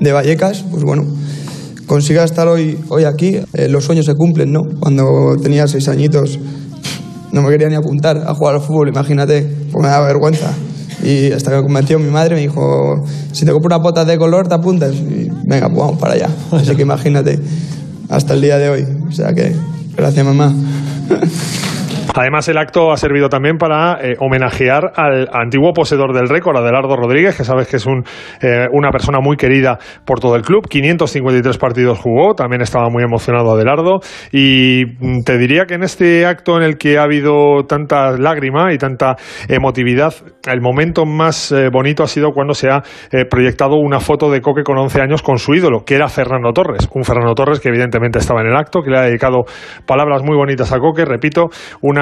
de 0.00 0.12
Vallecas, 0.12 0.64
pues 0.70 0.84
bueno, 0.84 1.04
consiga 1.86 2.24
estar 2.24 2.48
hoy, 2.48 2.78
hoy 2.88 3.04
aquí. 3.04 3.40
Eh, 3.54 3.68
los 3.68 3.84
sueños 3.84 4.06
se 4.06 4.14
cumplen, 4.14 4.52
¿no? 4.52 4.62
Cuando 4.80 5.36
tenía 5.42 5.66
seis 5.66 5.88
añitos 5.88 6.38
no 7.32 7.42
me 7.42 7.50
quería 7.50 7.68
ni 7.68 7.74
apuntar 7.74 8.16
a 8.16 8.34
jugar 8.34 8.54
al 8.54 8.60
fútbol, 8.62 8.88
imagínate, 8.88 9.42
pues 9.70 9.82
me 9.82 9.88
da 9.88 10.00
vergüenza. 10.00 10.52
Y 11.02 11.32
hasta 11.32 11.50
que 11.50 11.62
convenció 11.62 11.98
mi 11.98 12.10
madre, 12.10 12.34
me 12.34 12.40
dijo, 12.40 13.04
si 13.32 13.44
te 13.44 13.52
compro 13.52 13.68
una 13.68 13.76
bota 13.76 14.04
de 14.04 14.18
color, 14.18 14.48
te 14.48 14.54
apuntas. 14.54 14.94
Y 14.94 15.30
venga, 15.44 15.68
pues 15.68 15.78
vamos 15.78 15.98
para 15.98 16.14
allá. 16.14 16.28
Así 16.50 16.74
que 16.74 16.82
imagínate, 16.82 17.38
hasta 18.08 18.34
el 18.34 18.40
día 18.40 18.58
de 18.58 18.68
hoy. 18.68 18.86
O 19.08 19.12
sea 19.12 19.32
que, 19.32 19.54
gracias 19.96 20.24
mamá. 20.24 20.54
Además, 22.14 22.48
el 22.48 22.58
acto 22.58 22.90
ha 22.90 22.96
servido 22.96 23.28
también 23.28 23.58
para 23.58 23.98
eh, 24.00 24.14
homenajear 24.18 24.92
al 24.96 25.28
antiguo 25.32 25.72
poseedor 25.72 26.14
del 26.14 26.28
récord, 26.28 26.56
Adelardo 26.56 26.96
Rodríguez, 26.96 27.36
que 27.36 27.44
sabes 27.44 27.68
que 27.68 27.76
es 27.76 27.86
un, 27.86 28.04
eh, 28.40 28.66
una 28.72 28.90
persona 28.90 29.18
muy 29.20 29.36
querida 29.36 29.78
por 30.04 30.20
todo 30.20 30.36
el 30.36 30.42
club. 30.42 30.66
553 30.68 31.58
partidos 31.58 31.98
jugó, 31.98 32.34
también 32.34 32.62
estaba 32.62 32.88
muy 32.88 33.02
emocionado 33.02 33.52
Adelardo. 33.52 34.00
Y 34.32 34.84
mm, 34.98 35.22
te 35.24 35.38
diría 35.38 35.66
que 35.66 35.74
en 35.74 35.82
este 35.82 36.26
acto 36.26 36.56
en 36.56 36.62
el 36.62 36.78
que 36.78 36.98
ha 36.98 37.02
habido 37.02 37.64
tanta 37.68 38.12
lágrima 38.12 38.72
y 38.72 38.78
tanta 38.78 39.16
emotividad, 39.48 40.14
el 40.50 40.60
momento 40.60 41.04
más 41.04 41.52
eh, 41.52 41.68
bonito 41.70 42.02
ha 42.02 42.08
sido 42.08 42.30
cuando 42.32 42.54
se 42.54 42.70
ha 42.70 42.82
proyectado 43.30 43.76
una 43.76 44.00
foto 44.00 44.30
de 44.30 44.40
Coque 44.40 44.62
con 44.62 44.78
11 44.78 45.00
años 45.00 45.22
con 45.22 45.38
su 45.38 45.54
ídolo, 45.54 45.84
que 45.84 45.94
era 45.94 46.08
Fernando 46.08 46.52
Torres. 46.52 46.88
Un 46.94 47.04
Fernando 47.04 47.34
Torres 47.34 47.60
que 47.60 47.68
evidentemente 47.68 48.18
estaba 48.18 48.40
en 48.40 48.48
el 48.48 48.56
acto, 48.56 48.82
que 48.82 48.90
le 48.90 48.98
ha 48.98 49.02
dedicado 49.02 49.44
palabras 49.86 50.22
muy 50.22 50.36
bonitas 50.36 50.72
a 50.72 50.78
Coque, 50.78 51.04
repito, 51.04 51.48
una 51.80 51.97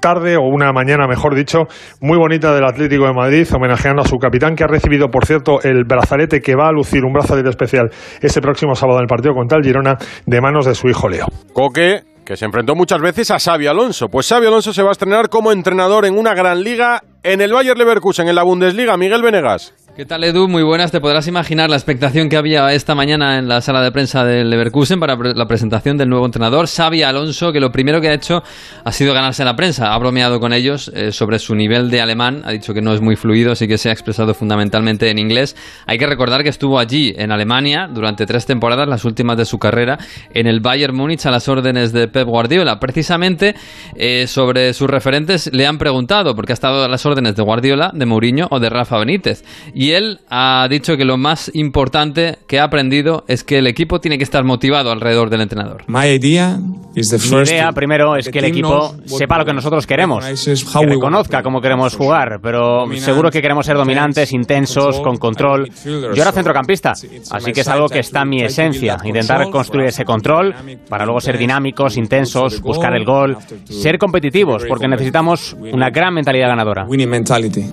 tarde 0.00 0.36
o 0.36 0.42
una 0.42 0.72
mañana, 0.72 1.06
mejor 1.06 1.34
dicho, 1.34 1.66
muy 2.00 2.18
bonita 2.18 2.54
del 2.54 2.64
Atlético 2.64 3.06
de 3.06 3.12
Madrid, 3.12 3.46
homenajeando 3.54 4.02
a 4.02 4.04
su 4.06 4.16
capitán, 4.18 4.54
que 4.54 4.64
ha 4.64 4.66
recibido, 4.66 5.08
por 5.08 5.26
cierto, 5.26 5.60
el 5.62 5.84
brazalete 5.84 6.40
que 6.40 6.54
va 6.54 6.68
a 6.68 6.72
lucir, 6.72 7.04
un 7.04 7.12
brazalete 7.12 7.48
especial, 7.48 7.90
ese 8.20 8.40
próximo 8.40 8.74
sábado 8.74 8.98
en 8.98 9.04
el 9.04 9.08
partido 9.08 9.34
contra 9.34 9.58
el 9.58 9.64
Girona, 9.64 9.96
de 10.26 10.40
manos 10.40 10.66
de 10.66 10.74
su 10.74 10.88
hijo 10.88 11.08
Leo. 11.08 11.26
Coque, 11.52 12.02
que 12.24 12.36
se 12.36 12.44
enfrentó 12.44 12.74
muchas 12.74 13.00
veces 13.00 13.30
a 13.30 13.38
Xavi 13.38 13.66
Alonso. 13.66 14.08
Pues 14.08 14.28
Xavi 14.28 14.46
Alonso 14.46 14.74
se 14.74 14.82
va 14.82 14.90
a 14.90 14.92
estrenar 14.92 15.30
como 15.30 15.50
entrenador 15.50 16.04
en 16.04 16.18
una 16.18 16.34
gran 16.34 16.62
liga 16.62 17.02
en 17.22 17.40
el 17.40 17.52
Bayer 17.52 17.78
Leverkusen, 17.78 18.28
en 18.28 18.34
la 18.34 18.42
Bundesliga. 18.42 18.98
Miguel 18.98 19.22
Venegas. 19.22 19.72
¿Qué 19.98 20.06
tal, 20.06 20.22
Edu? 20.22 20.46
Muy 20.46 20.62
buenas. 20.62 20.92
Te 20.92 21.00
podrás 21.00 21.26
imaginar 21.26 21.70
la 21.70 21.74
expectación 21.74 22.28
que 22.28 22.36
había 22.36 22.72
esta 22.72 22.94
mañana 22.94 23.36
en 23.36 23.48
la 23.48 23.60
sala 23.60 23.82
de 23.82 23.90
prensa 23.90 24.24
del 24.24 24.48
Leverkusen 24.48 25.00
para 25.00 25.16
la 25.16 25.48
presentación 25.48 25.96
del 25.96 26.08
nuevo 26.08 26.24
entrenador, 26.24 26.68
Xavi 26.68 27.02
Alonso, 27.02 27.50
que 27.50 27.58
lo 27.58 27.72
primero 27.72 28.00
que 28.00 28.08
ha 28.08 28.14
hecho 28.14 28.44
ha 28.84 28.92
sido 28.92 29.12
ganarse 29.12 29.44
la 29.44 29.56
prensa. 29.56 29.92
Ha 29.92 29.98
bromeado 29.98 30.38
con 30.38 30.52
ellos 30.52 30.88
eh, 30.94 31.10
sobre 31.10 31.40
su 31.40 31.56
nivel 31.56 31.90
de 31.90 32.00
alemán. 32.00 32.42
Ha 32.44 32.52
dicho 32.52 32.74
que 32.74 32.80
no 32.80 32.94
es 32.94 33.00
muy 33.00 33.16
fluido, 33.16 33.50
así 33.50 33.66
que 33.66 33.76
se 33.76 33.88
ha 33.88 33.92
expresado 33.92 34.34
fundamentalmente 34.34 35.10
en 35.10 35.18
inglés. 35.18 35.56
Hay 35.84 35.98
que 35.98 36.06
recordar 36.06 36.44
que 36.44 36.50
estuvo 36.50 36.78
allí, 36.78 37.12
en 37.18 37.32
Alemania, 37.32 37.88
durante 37.92 38.24
tres 38.24 38.46
temporadas, 38.46 38.86
las 38.86 39.04
últimas 39.04 39.36
de 39.36 39.46
su 39.46 39.58
carrera, 39.58 39.98
en 40.32 40.46
el 40.46 40.60
Bayern 40.60 40.94
Múnich 40.94 41.26
a 41.26 41.32
las 41.32 41.48
órdenes 41.48 41.92
de 41.92 42.06
Pep 42.06 42.28
Guardiola. 42.28 42.78
Precisamente 42.78 43.56
eh, 43.96 44.28
sobre 44.28 44.74
sus 44.74 44.88
referentes 44.88 45.50
le 45.52 45.66
han 45.66 45.76
preguntado, 45.76 46.36
porque 46.36 46.52
ha 46.52 46.54
estado 46.54 46.84
a 46.84 46.88
las 46.88 47.04
órdenes 47.04 47.34
de 47.34 47.42
Guardiola, 47.42 47.90
de 47.92 48.06
Mourinho 48.06 48.46
o 48.52 48.60
de 48.60 48.70
Rafa 48.70 48.96
Benítez. 48.96 49.42
Él 49.92 50.20
ha 50.28 50.66
dicho 50.70 50.96
que 50.96 51.04
lo 51.04 51.16
más 51.16 51.50
importante 51.54 52.38
que 52.46 52.58
ha 52.58 52.64
aprendido 52.64 53.24
es 53.28 53.44
que 53.44 53.58
el 53.58 53.66
equipo 53.66 54.00
tiene 54.00 54.18
que 54.18 54.24
estar 54.24 54.44
motivado 54.44 54.90
alrededor 54.90 55.30
del 55.30 55.42
entrenador. 55.42 55.84
Mi 56.96 57.52
idea 57.52 57.72
primero 57.72 58.16
es 58.16 58.28
que 58.28 58.38
el 58.40 58.46
equipo 58.46 58.94
sepa 59.06 59.38
lo 59.38 59.44
que 59.44 59.52
nosotros 59.52 59.86
queremos, 59.86 60.24
que 60.24 60.86
reconozca 60.86 61.42
cómo 61.42 61.60
queremos 61.60 61.96
jugar, 61.96 62.40
pero 62.42 62.86
seguro 62.96 63.30
que 63.30 63.40
queremos 63.40 63.66
ser 63.66 63.76
dominantes, 63.76 64.32
intensos, 64.32 65.00
con 65.00 65.16
control. 65.16 65.70
Yo 65.84 66.22
era 66.22 66.32
centrocampista, 66.32 66.92
así 66.92 67.52
que 67.52 67.60
es 67.60 67.68
algo 67.68 67.88
que 67.88 68.00
está 68.00 68.22
en 68.22 68.28
mi 68.28 68.42
esencia, 68.42 68.98
intentar 69.04 69.48
construir 69.50 69.88
ese 69.88 70.04
control 70.04 70.54
para 70.88 71.04
luego 71.04 71.20
ser 71.20 71.38
dinámicos, 71.38 71.96
intensos, 71.96 72.60
buscar 72.60 72.94
el 72.94 73.04
gol, 73.04 73.36
ser 73.64 73.98
competitivos, 73.98 74.64
porque 74.68 74.88
necesitamos 74.88 75.56
una 75.72 75.90
gran 75.90 76.14
mentalidad 76.14 76.48
ganadora. 76.48 76.86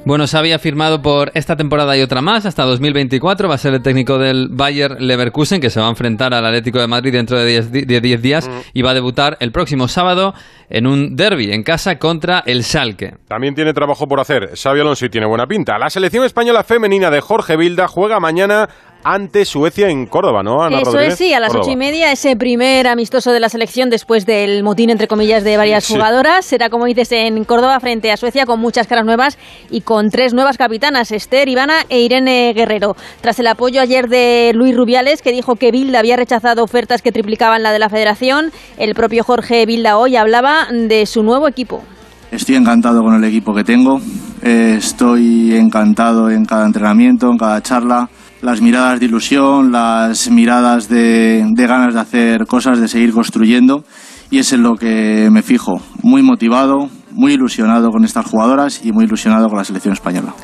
Bueno, 0.05 0.27
Xavi 0.27 0.51
ha 0.51 0.59
firmado 0.59 1.01
por 1.01 1.31
esta 1.33 1.55
temporada 1.95 1.97
y 1.97 2.01
otra 2.01 2.21
más 2.21 2.45
hasta 2.45 2.63
2024. 2.63 3.47
Va 3.47 3.55
a 3.55 3.57
ser 3.57 3.73
el 3.73 3.81
técnico 3.81 4.17
del 4.17 4.49
Bayer 4.51 5.01
Leverkusen, 5.01 5.61
que 5.61 5.69
se 5.69 5.79
va 5.79 5.87
a 5.87 5.89
enfrentar 5.89 6.33
al 6.33 6.45
Atlético 6.45 6.79
de 6.79 6.87
Madrid 6.87 7.11
dentro 7.11 7.37
de 7.39 7.61
10 7.61 8.21
días 8.21 8.49
y 8.73 8.81
va 8.81 8.91
a 8.91 8.93
debutar 8.93 9.37
el 9.39 9.51
próximo 9.51 9.87
sábado 9.87 10.33
en 10.69 10.87
un 10.87 11.15
derby 11.15 11.51
en 11.51 11.63
casa 11.63 11.97
contra 11.97 12.43
el 12.45 12.63
Schalke. 12.63 13.15
También 13.27 13.55
tiene 13.55 13.73
trabajo 13.73 14.07
por 14.07 14.19
hacer. 14.19 14.51
Xavi 14.55 14.79
Alonso 14.79 15.05
y 15.05 15.09
tiene 15.09 15.27
buena 15.27 15.47
pinta. 15.47 15.77
La 15.77 15.89
selección 15.89 16.23
española 16.25 16.63
femenina 16.63 17.09
de 17.11 17.21
Jorge 17.21 17.55
Vilda 17.57 17.87
juega 17.87 18.19
mañana 18.19 18.69
ante 19.07 19.45
Suecia 19.45 19.87
en 19.89 20.07
Córdoba, 20.07 20.41
¿no? 20.41 20.63
Ana 20.63 20.79
Eso 20.81 20.93
Rodríguez? 20.93 21.13
es, 21.13 21.19
sí, 21.19 21.31
a 21.31 21.39
las 21.39 21.49
Córdoba. 21.49 21.65
ocho 21.67 21.73
y 21.73 21.75
media, 21.77 22.11
ese 22.11 22.35
primer 22.35 22.87
amistoso 22.87 23.31
de 23.31 23.39
la 23.39 23.49
selección 23.49 23.91
después 23.91 24.25
del 24.25 24.63
motín, 24.63 24.89
entre 24.89 25.07
comillas, 25.07 25.43
de 25.43 25.57
varias 25.57 25.83
Sí. 25.83 25.93
jugadoras. 25.93 26.43
Será, 26.43 26.69
como 26.71 26.85
dices, 26.85 27.11
en 27.11 27.43
Córdoba 27.43 27.79
frente 27.79 28.11
a 28.11 28.17
Suecia 28.17 28.47
con 28.47 28.59
muchas 28.59 28.87
caras 28.87 29.05
nuevas 29.05 29.37
y 29.69 29.81
con 29.81 30.09
tres 30.09 30.33
nuevas 30.33 30.57
capitanas, 30.57 31.11
Esther, 31.11 31.47
Ivana 31.47 31.75
e 31.89 31.99
Irene 32.01 32.51
Guerrero. 32.55 32.95
Tras 33.21 33.37
el 33.37 33.45
apoyo 33.45 33.79
ayer 33.79 34.07
de 34.09 34.51
Luis 34.55 34.75
Rubiales, 34.75 35.21
que 35.21 35.31
dijo 35.31 35.55
que 35.55 35.69
Bilda 35.69 35.99
había 35.99 36.15
rechazado 36.15 36.63
ofertas 36.63 37.03
que 37.03 37.11
triplicaban 37.11 37.61
la 37.61 37.71
de 37.71 37.77
la 37.79 37.89
federación, 37.89 38.51
el 38.77 38.95
propio 38.95 39.23
Jorge 39.23 39.67
Bilda 39.67 39.99
hoy 39.99 40.15
hablaba 40.15 40.65
de 40.71 41.05
su 41.05 41.21
nuevo 41.21 41.47
equipo. 41.47 41.83
Estoy 42.31 42.55
encantado 42.55 43.03
con 43.03 43.13
el 43.13 43.23
equipo 43.23 43.53
que 43.53 43.63
tengo, 43.63 43.99
eh, 44.41 44.75
estoy 44.79 45.55
encantado 45.55 46.31
en 46.31 46.43
cada 46.45 46.65
entrenamiento, 46.65 47.29
en 47.29 47.37
cada 47.37 47.61
charla, 47.61 48.09
las 48.45 48.61
miradas 48.61 48.99
de 48.99 49.07
ilusión, 49.07 49.71
las 49.71 50.29
miradas 50.29 50.87
de, 50.87 51.43
de 51.49 51.67
ganas 51.67 51.95
de 51.95 51.99
hacer 51.99 52.45
cosas, 52.45 52.79
de 52.79 52.87
seguir 52.87 53.11
construyendo 53.11 53.83
y 54.29 54.37
es 54.37 54.53
en 54.53 54.61
lo 54.61 54.75
que 54.75 55.29
me 55.31 55.41
fijo, 55.41 55.81
muy 56.03 56.21
motivado, 56.21 56.89
muy 57.11 57.33
ilusionado 57.33 57.89
con 57.89 58.05
estas 58.05 58.27
jugadoras 58.27 58.85
y 58.85 58.91
muy 58.91 59.05
ilusionado 59.05 59.47
con 59.47 59.57
la 59.57 59.63
selección 59.63 59.93
española. 59.93 60.35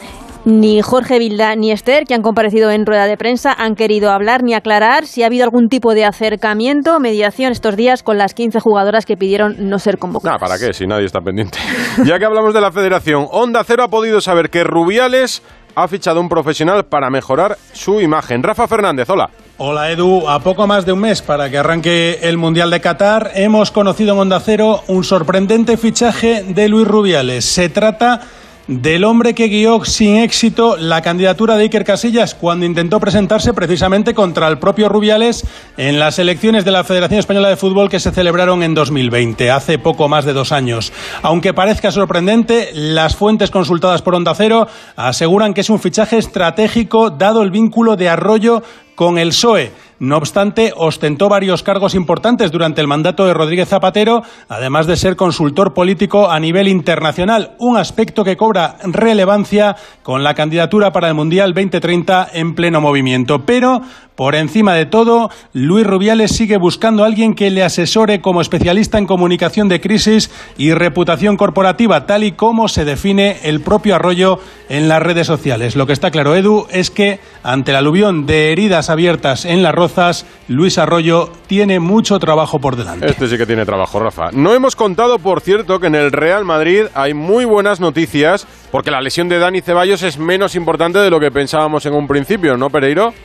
Ni 0.43 0.81
Jorge 0.81 1.19
Vilda 1.19 1.55
ni 1.55 1.71
Esther, 1.71 2.05
que 2.05 2.15
han 2.15 2.23
comparecido 2.23 2.71
en 2.71 2.87
rueda 2.87 3.05
de 3.05 3.15
prensa, 3.15 3.53
han 3.55 3.75
querido 3.75 4.09
hablar 4.09 4.41
ni 4.41 4.55
aclarar 4.55 5.05
si 5.05 5.21
ha 5.21 5.27
habido 5.27 5.43
algún 5.43 5.69
tipo 5.69 5.93
de 5.93 6.03
acercamiento, 6.03 6.99
mediación 6.99 7.51
estos 7.51 7.75
días 7.75 8.01
con 8.01 8.17
las 8.17 8.33
15 8.33 8.59
jugadoras 8.59 9.05
que 9.05 9.17
pidieron 9.17 9.69
no 9.69 9.77
ser 9.77 9.99
convocadas. 9.99 10.41
Nah, 10.41 10.47
¿para 10.47 10.57
qué? 10.57 10.73
Si 10.73 10.87
nadie 10.87 11.05
está 11.05 11.21
pendiente. 11.21 11.59
ya 12.05 12.17
que 12.17 12.25
hablamos 12.25 12.55
de 12.55 12.61
la 12.61 12.71
federación, 12.71 13.27
Onda 13.29 13.63
Cero 13.63 13.83
ha 13.83 13.89
podido 13.89 14.19
saber 14.19 14.49
que 14.49 14.63
Rubiales 14.63 15.43
ha 15.75 15.87
fichado 15.87 16.19
un 16.19 16.29
profesional 16.29 16.85
para 16.85 17.09
mejorar 17.09 17.57
su 17.73 18.01
imagen. 18.01 18.43
Rafa 18.43 18.67
Fernández, 18.67 19.09
hola. 19.09 19.29
Hola 19.57 19.91
Edu, 19.91 20.27
a 20.27 20.39
poco 20.39 20.65
más 20.65 20.85
de 20.85 20.91
un 20.91 20.99
mes 20.99 21.21
para 21.21 21.49
que 21.49 21.57
arranque 21.57 22.19
el 22.23 22.37
Mundial 22.37 22.71
de 22.71 22.81
Qatar, 22.81 23.31
hemos 23.35 23.69
conocido 23.69 24.13
en 24.13 24.19
Onda 24.21 24.39
Cero 24.39 24.81
un 24.87 25.03
sorprendente 25.03 25.77
fichaje 25.77 26.43
de 26.47 26.67
Luis 26.67 26.87
Rubiales. 26.87 27.45
Se 27.45 27.69
trata 27.69 28.21
del 28.67 29.03
hombre 29.03 29.33
que 29.33 29.47
guió 29.47 29.83
sin 29.85 30.17
éxito 30.17 30.77
la 30.77 31.01
candidatura 31.01 31.55
de 31.57 31.63
Iker 31.63 31.83
Casillas 31.83 32.35
cuando 32.35 32.65
intentó 32.65 32.99
presentarse 32.99 33.53
precisamente 33.53 34.13
contra 34.13 34.47
el 34.47 34.59
propio 34.59 34.89
Rubiales 34.89 35.45
en 35.77 35.99
las 35.99 36.19
elecciones 36.19 36.65
de 36.65 36.71
la 36.71 36.83
Federación 36.83 37.19
Española 37.19 37.49
de 37.49 37.57
Fútbol 37.57 37.89
que 37.89 37.99
se 37.99 38.11
celebraron 38.11 38.63
en 38.63 38.73
2020, 38.73 39.51
hace 39.51 39.79
poco 39.79 40.07
más 40.07 40.25
de 40.25 40.33
dos 40.33 40.51
años. 40.51 40.93
Aunque 41.21 41.53
parezca 41.53 41.91
sorprendente, 41.91 42.69
las 42.73 43.15
fuentes 43.15 43.51
consultadas 43.51 44.01
por 44.01 44.15
Onda 44.15 44.35
Cero 44.35 44.67
aseguran 44.95 45.53
que 45.53 45.61
es 45.61 45.69
un 45.69 45.79
fichaje 45.79 46.17
estratégico 46.17 47.09
dado 47.09 47.41
el 47.41 47.51
vínculo 47.51 47.95
de 47.95 48.09
Arroyo 48.09 48.63
con 48.95 49.17
el 49.17 49.29
PSOE. 49.29 49.71
No 50.01 50.17
obstante, 50.17 50.73
ostentó 50.75 51.29
varios 51.29 51.61
cargos 51.61 51.93
importantes 51.93 52.51
durante 52.51 52.81
el 52.81 52.87
mandato 52.87 53.23
de 53.27 53.35
Rodríguez 53.35 53.69
Zapatero, 53.69 54.23
además 54.49 54.87
de 54.87 54.95
ser 54.95 55.15
consultor 55.15 55.75
político 55.75 56.31
a 56.31 56.39
nivel 56.39 56.67
internacional, 56.67 57.51
un 57.59 57.77
aspecto 57.77 58.23
que 58.23 58.35
cobra 58.35 58.77
relevancia 58.81 59.75
con 60.01 60.23
la 60.23 60.33
candidatura 60.33 60.91
para 60.91 61.07
el 61.07 61.13
Mundial 61.13 61.53
2030 61.53 62.29
en 62.33 62.55
pleno 62.55 62.81
movimiento. 62.81 63.45
Pero, 63.45 63.83
por 64.21 64.35
encima 64.35 64.75
de 64.75 64.85
todo, 64.85 65.31
Luis 65.51 65.83
Rubiales 65.83 66.35
sigue 66.35 66.57
buscando 66.57 67.01
a 67.01 67.07
alguien 67.07 67.33
que 67.33 67.49
le 67.49 67.63
asesore 67.63 68.21
como 68.21 68.39
especialista 68.39 68.99
en 68.99 69.07
comunicación 69.07 69.67
de 69.67 69.81
crisis 69.81 70.29
y 70.59 70.75
reputación 70.75 71.37
corporativa, 71.37 72.05
tal 72.05 72.23
y 72.23 72.33
como 72.33 72.67
se 72.67 72.85
define 72.85 73.37
el 73.41 73.61
propio 73.61 73.95
Arroyo 73.95 74.37
en 74.69 74.87
las 74.87 75.01
redes 75.01 75.25
sociales. 75.25 75.75
Lo 75.75 75.87
que 75.87 75.93
está 75.93 76.11
claro, 76.11 76.35
Edu, 76.35 76.67
es 76.69 76.91
que 76.91 77.19
ante 77.41 77.71
el 77.71 77.77
aluvión 77.77 78.27
de 78.27 78.51
heridas 78.51 78.91
abiertas 78.91 79.43
en 79.43 79.63
las 79.63 79.73
rozas, 79.73 80.27
Luis 80.47 80.77
Arroyo 80.77 81.31
tiene 81.47 81.79
mucho 81.79 82.19
trabajo 82.19 82.59
por 82.59 82.75
delante. 82.75 83.07
Este 83.07 83.27
sí 83.27 83.39
que 83.39 83.47
tiene 83.47 83.65
trabajo, 83.65 83.99
Rafa. 83.99 84.29
No 84.33 84.53
hemos 84.53 84.75
contado, 84.75 85.17
por 85.17 85.41
cierto, 85.41 85.79
que 85.79 85.87
en 85.87 85.95
el 85.95 86.11
Real 86.11 86.45
Madrid 86.45 86.83
hay 86.93 87.15
muy 87.15 87.45
buenas 87.45 87.79
noticias, 87.79 88.45
porque 88.69 88.91
la 88.91 89.01
lesión 89.01 89.29
de 89.29 89.39
Dani 89.39 89.61
Ceballos 89.61 90.03
es 90.03 90.19
menos 90.19 90.53
importante 90.53 90.99
de 90.99 91.09
lo 91.09 91.19
que 91.19 91.31
pensábamos 91.31 91.87
en 91.87 91.95
un 91.95 92.07
principio, 92.07 92.55
¿no, 92.55 92.69
Pereiro? 92.69 93.15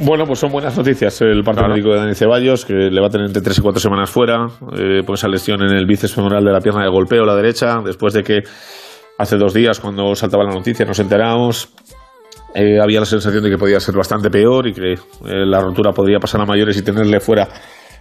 Bueno, 0.00 0.26
pues 0.26 0.38
son 0.38 0.52
buenas 0.52 0.76
noticias. 0.76 1.20
El 1.22 1.42
parte 1.42 1.66
médico 1.66 1.90
de 1.90 1.96
Dani 1.98 2.14
Ceballos, 2.14 2.64
que 2.64 2.72
le 2.72 3.00
va 3.00 3.08
a 3.08 3.10
tener 3.10 3.26
entre 3.26 3.42
3 3.42 3.58
y 3.58 3.60
4 3.62 3.80
semanas 3.80 4.08
fuera, 4.08 4.46
eh, 4.78 5.02
por 5.04 5.16
esa 5.16 5.26
lesión 5.28 5.60
en 5.62 5.76
el 5.76 5.86
bíceps 5.86 6.14
femoral 6.14 6.44
de 6.44 6.52
la 6.52 6.60
pierna 6.60 6.84
de 6.84 6.88
golpeo, 6.88 7.24
la 7.24 7.34
derecha, 7.34 7.80
después 7.84 8.14
de 8.14 8.22
que 8.22 8.42
hace 9.18 9.36
dos 9.36 9.52
días, 9.52 9.80
cuando 9.80 10.14
saltaba 10.14 10.44
la 10.44 10.52
noticia, 10.54 10.86
nos 10.86 11.00
enteramos. 11.00 11.68
eh, 12.54 12.78
había 12.80 13.00
la 13.00 13.06
sensación 13.06 13.42
de 13.42 13.50
que 13.50 13.58
podía 13.58 13.80
ser 13.80 13.96
bastante 13.96 14.30
peor 14.30 14.68
y 14.68 14.72
que 14.72 14.92
eh, 14.92 14.96
la 15.24 15.60
rotura 15.60 15.92
podría 15.92 16.18
pasar 16.18 16.40
a 16.40 16.46
mayores 16.46 16.76
y 16.78 16.82
tenerle 16.82 17.20
fuera 17.20 17.48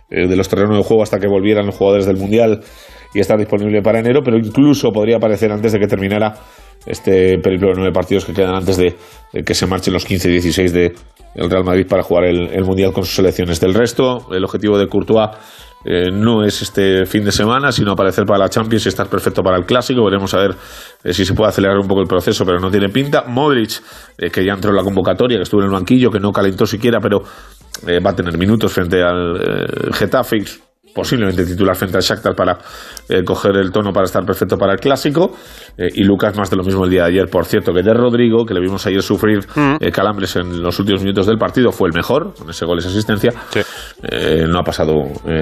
eh, 0.09 0.27
de 0.27 0.35
los 0.37 0.47
terrenos 0.47 0.77
de 0.77 0.83
juego 0.83 1.03
hasta 1.03 1.19
que 1.19 1.27
volvieran 1.27 1.65
los 1.65 1.75
jugadores 1.75 2.05
del 2.05 2.17
Mundial 2.17 2.61
y 3.13 3.19
estar 3.19 3.37
disponible 3.37 3.81
para 3.81 3.99
enero, 3.99 4.21
pero 4.23 4.37
incluso 4.37 4.91
podría 4.91 5.17
aparecer 5.17 5.51
antes 5.51 5.73
de 5.73 5.79
que 5.79 5.87
terminara 5.87 6.33
este 6.87 7.37
periplo 7.39 7.69
de 7.69 7.75
nueve 7.75 7.91
partidos 7.91 8.25
que 8.25 8.33
quedan 8.33 8.55
antes 8.55 8.77
de, 8.77 8.95
de 9.33 9.43
que 9.43 9.53
se 9.53 9.67
marchen 9.67 9.93
los 9.93 10.05
15 10.05 10.29
y 10.29 10.31
16 10.33 10.73
de 10.73 10.95
el 11.35 11.49
Real 11.49 11.63
Madrid 11.63 11.85
para 11.87 12.01
jugar 12.01 12.25
el, 12.25 12.49
el 12.49 12.63
Mundial 12.63 12.91
con 12.91 13.05
sus 13.05 13.15
selecciones. 13.15 13.59
Del 13.59 13.73
resto, 13.73 14.27
el 14.31 14.43
objetivo 14.43 14.77
de 14.77 14.87
Courtois 14.87 15.29
eh, 15.85 16.09
no 16.11 16.43
es 16.43 16.61
este 16.61 17.05
fin 17.05 17.23
de 17.23 17.31
semana, 17.31 17.71
sino 17.71 17.91
aparecer 17.91 18.25
para 18.25 18.39
la 18.39 18.49
Champions 18.49 18.85
y 18.85 18.89
estar 18.89 19.07
perfecto 19.07 19.43
para 19.43 19.57
el 19.57 19.65
Clásico. 19.65 20.03
Veremos 20.03 20.33
a 20.33 20.39
ver 20.39 20.55
eh, 21.03 21.13
si 21.13 21.25
se 21.25 21.33
puede 21.33 21.49
acelerar 21.49 21.77
un 21.77 21.87
poco 21.87 22.01
el 22.01 22.07
proceso, 22.07 22.43
pero 22.45 22.59
no 22.59 22.71
tiene 22.71 22.89
pinta. 22.89 23.23
Modric, 23.27 23.81
eh, 24.17 24.29
que 24.29 24.43
ya 24.43 24.53
entró 24.53 24.71
en 24.71 24.77
la 24.77 24.83
convocatoria, 24.83 25.37
que 25.37 25.43
estuvo 25.43 25.61
en 25.61 25.67
el 25.67 25.73
banquillo, 25.73 26.09
que 26.09 26.19
no 26.19 26.31
calentó 26.31 26.65
siquiera, 26.65 26.99
pero 26.99 27.21
va 27.23 28.09
a 28.09 28.15
tener 28.15 28.35
minutos 28.39 28.73
frente 28.73 29.03
al 29.03 29.93
Getafe 29.93 30.37
posiblemente 30.97 31.45
titular 31.45 31.75
frente 31.75 31.95
al 31.97 32.03
Shakhtar 32.03 32.33
para 32.33 32.57
eh, 33.07 33.23
coger 33.23 33.55
el 33.55 33.71
tono 33.71 33.93
para 33.93 34.05
estar 34.05 34.25
perfecto 34.25 34.57
para 34.57 34.73
el 34.73 34.79
clásico. 34.79 35.31
Eh, 35.77 35.89
y 35.93 36.03
Lucas 36.03 36.35
más 36.35 36.49
de 36.49 36.57
lo 36.57 36.63
mismo 36.63 36.85
el 36.85 36.89
día 36.89 37.03
de 37.03 37.09
ayer, 37.09 37.29
por 37.29 37.45
cierto, 37.45 37.71
que 37.71 37.83
de 37.83 37.93
Rodrigo, 37.93 38.45
que 38.45 38.55
le 38.55 38.59
vimos 38.59 38.83
ayer 38.87 39.03
sufrir 39.03 39.45
mm. 39.55 39.75
eh, 39.79 39.91
calambres 39.91 40.35
en 40.37 40.63
los 40.63 40.79
últimos 40.79 41.03
minutos 41.03 41.27
del 41.27 41.37
partido, 41.37 41.71
fue 41.71 41.87
el 41.89 41.93
mejor, 41.93 42.33
con 42.33 42.49
ese 42.49 42.65
gol, 42.65 42.79
esa 42.79 42.89
asistencia. 42.89 43.31
no 44.47 44.59
ha 44.59 44.63
pasado 44.63 44.93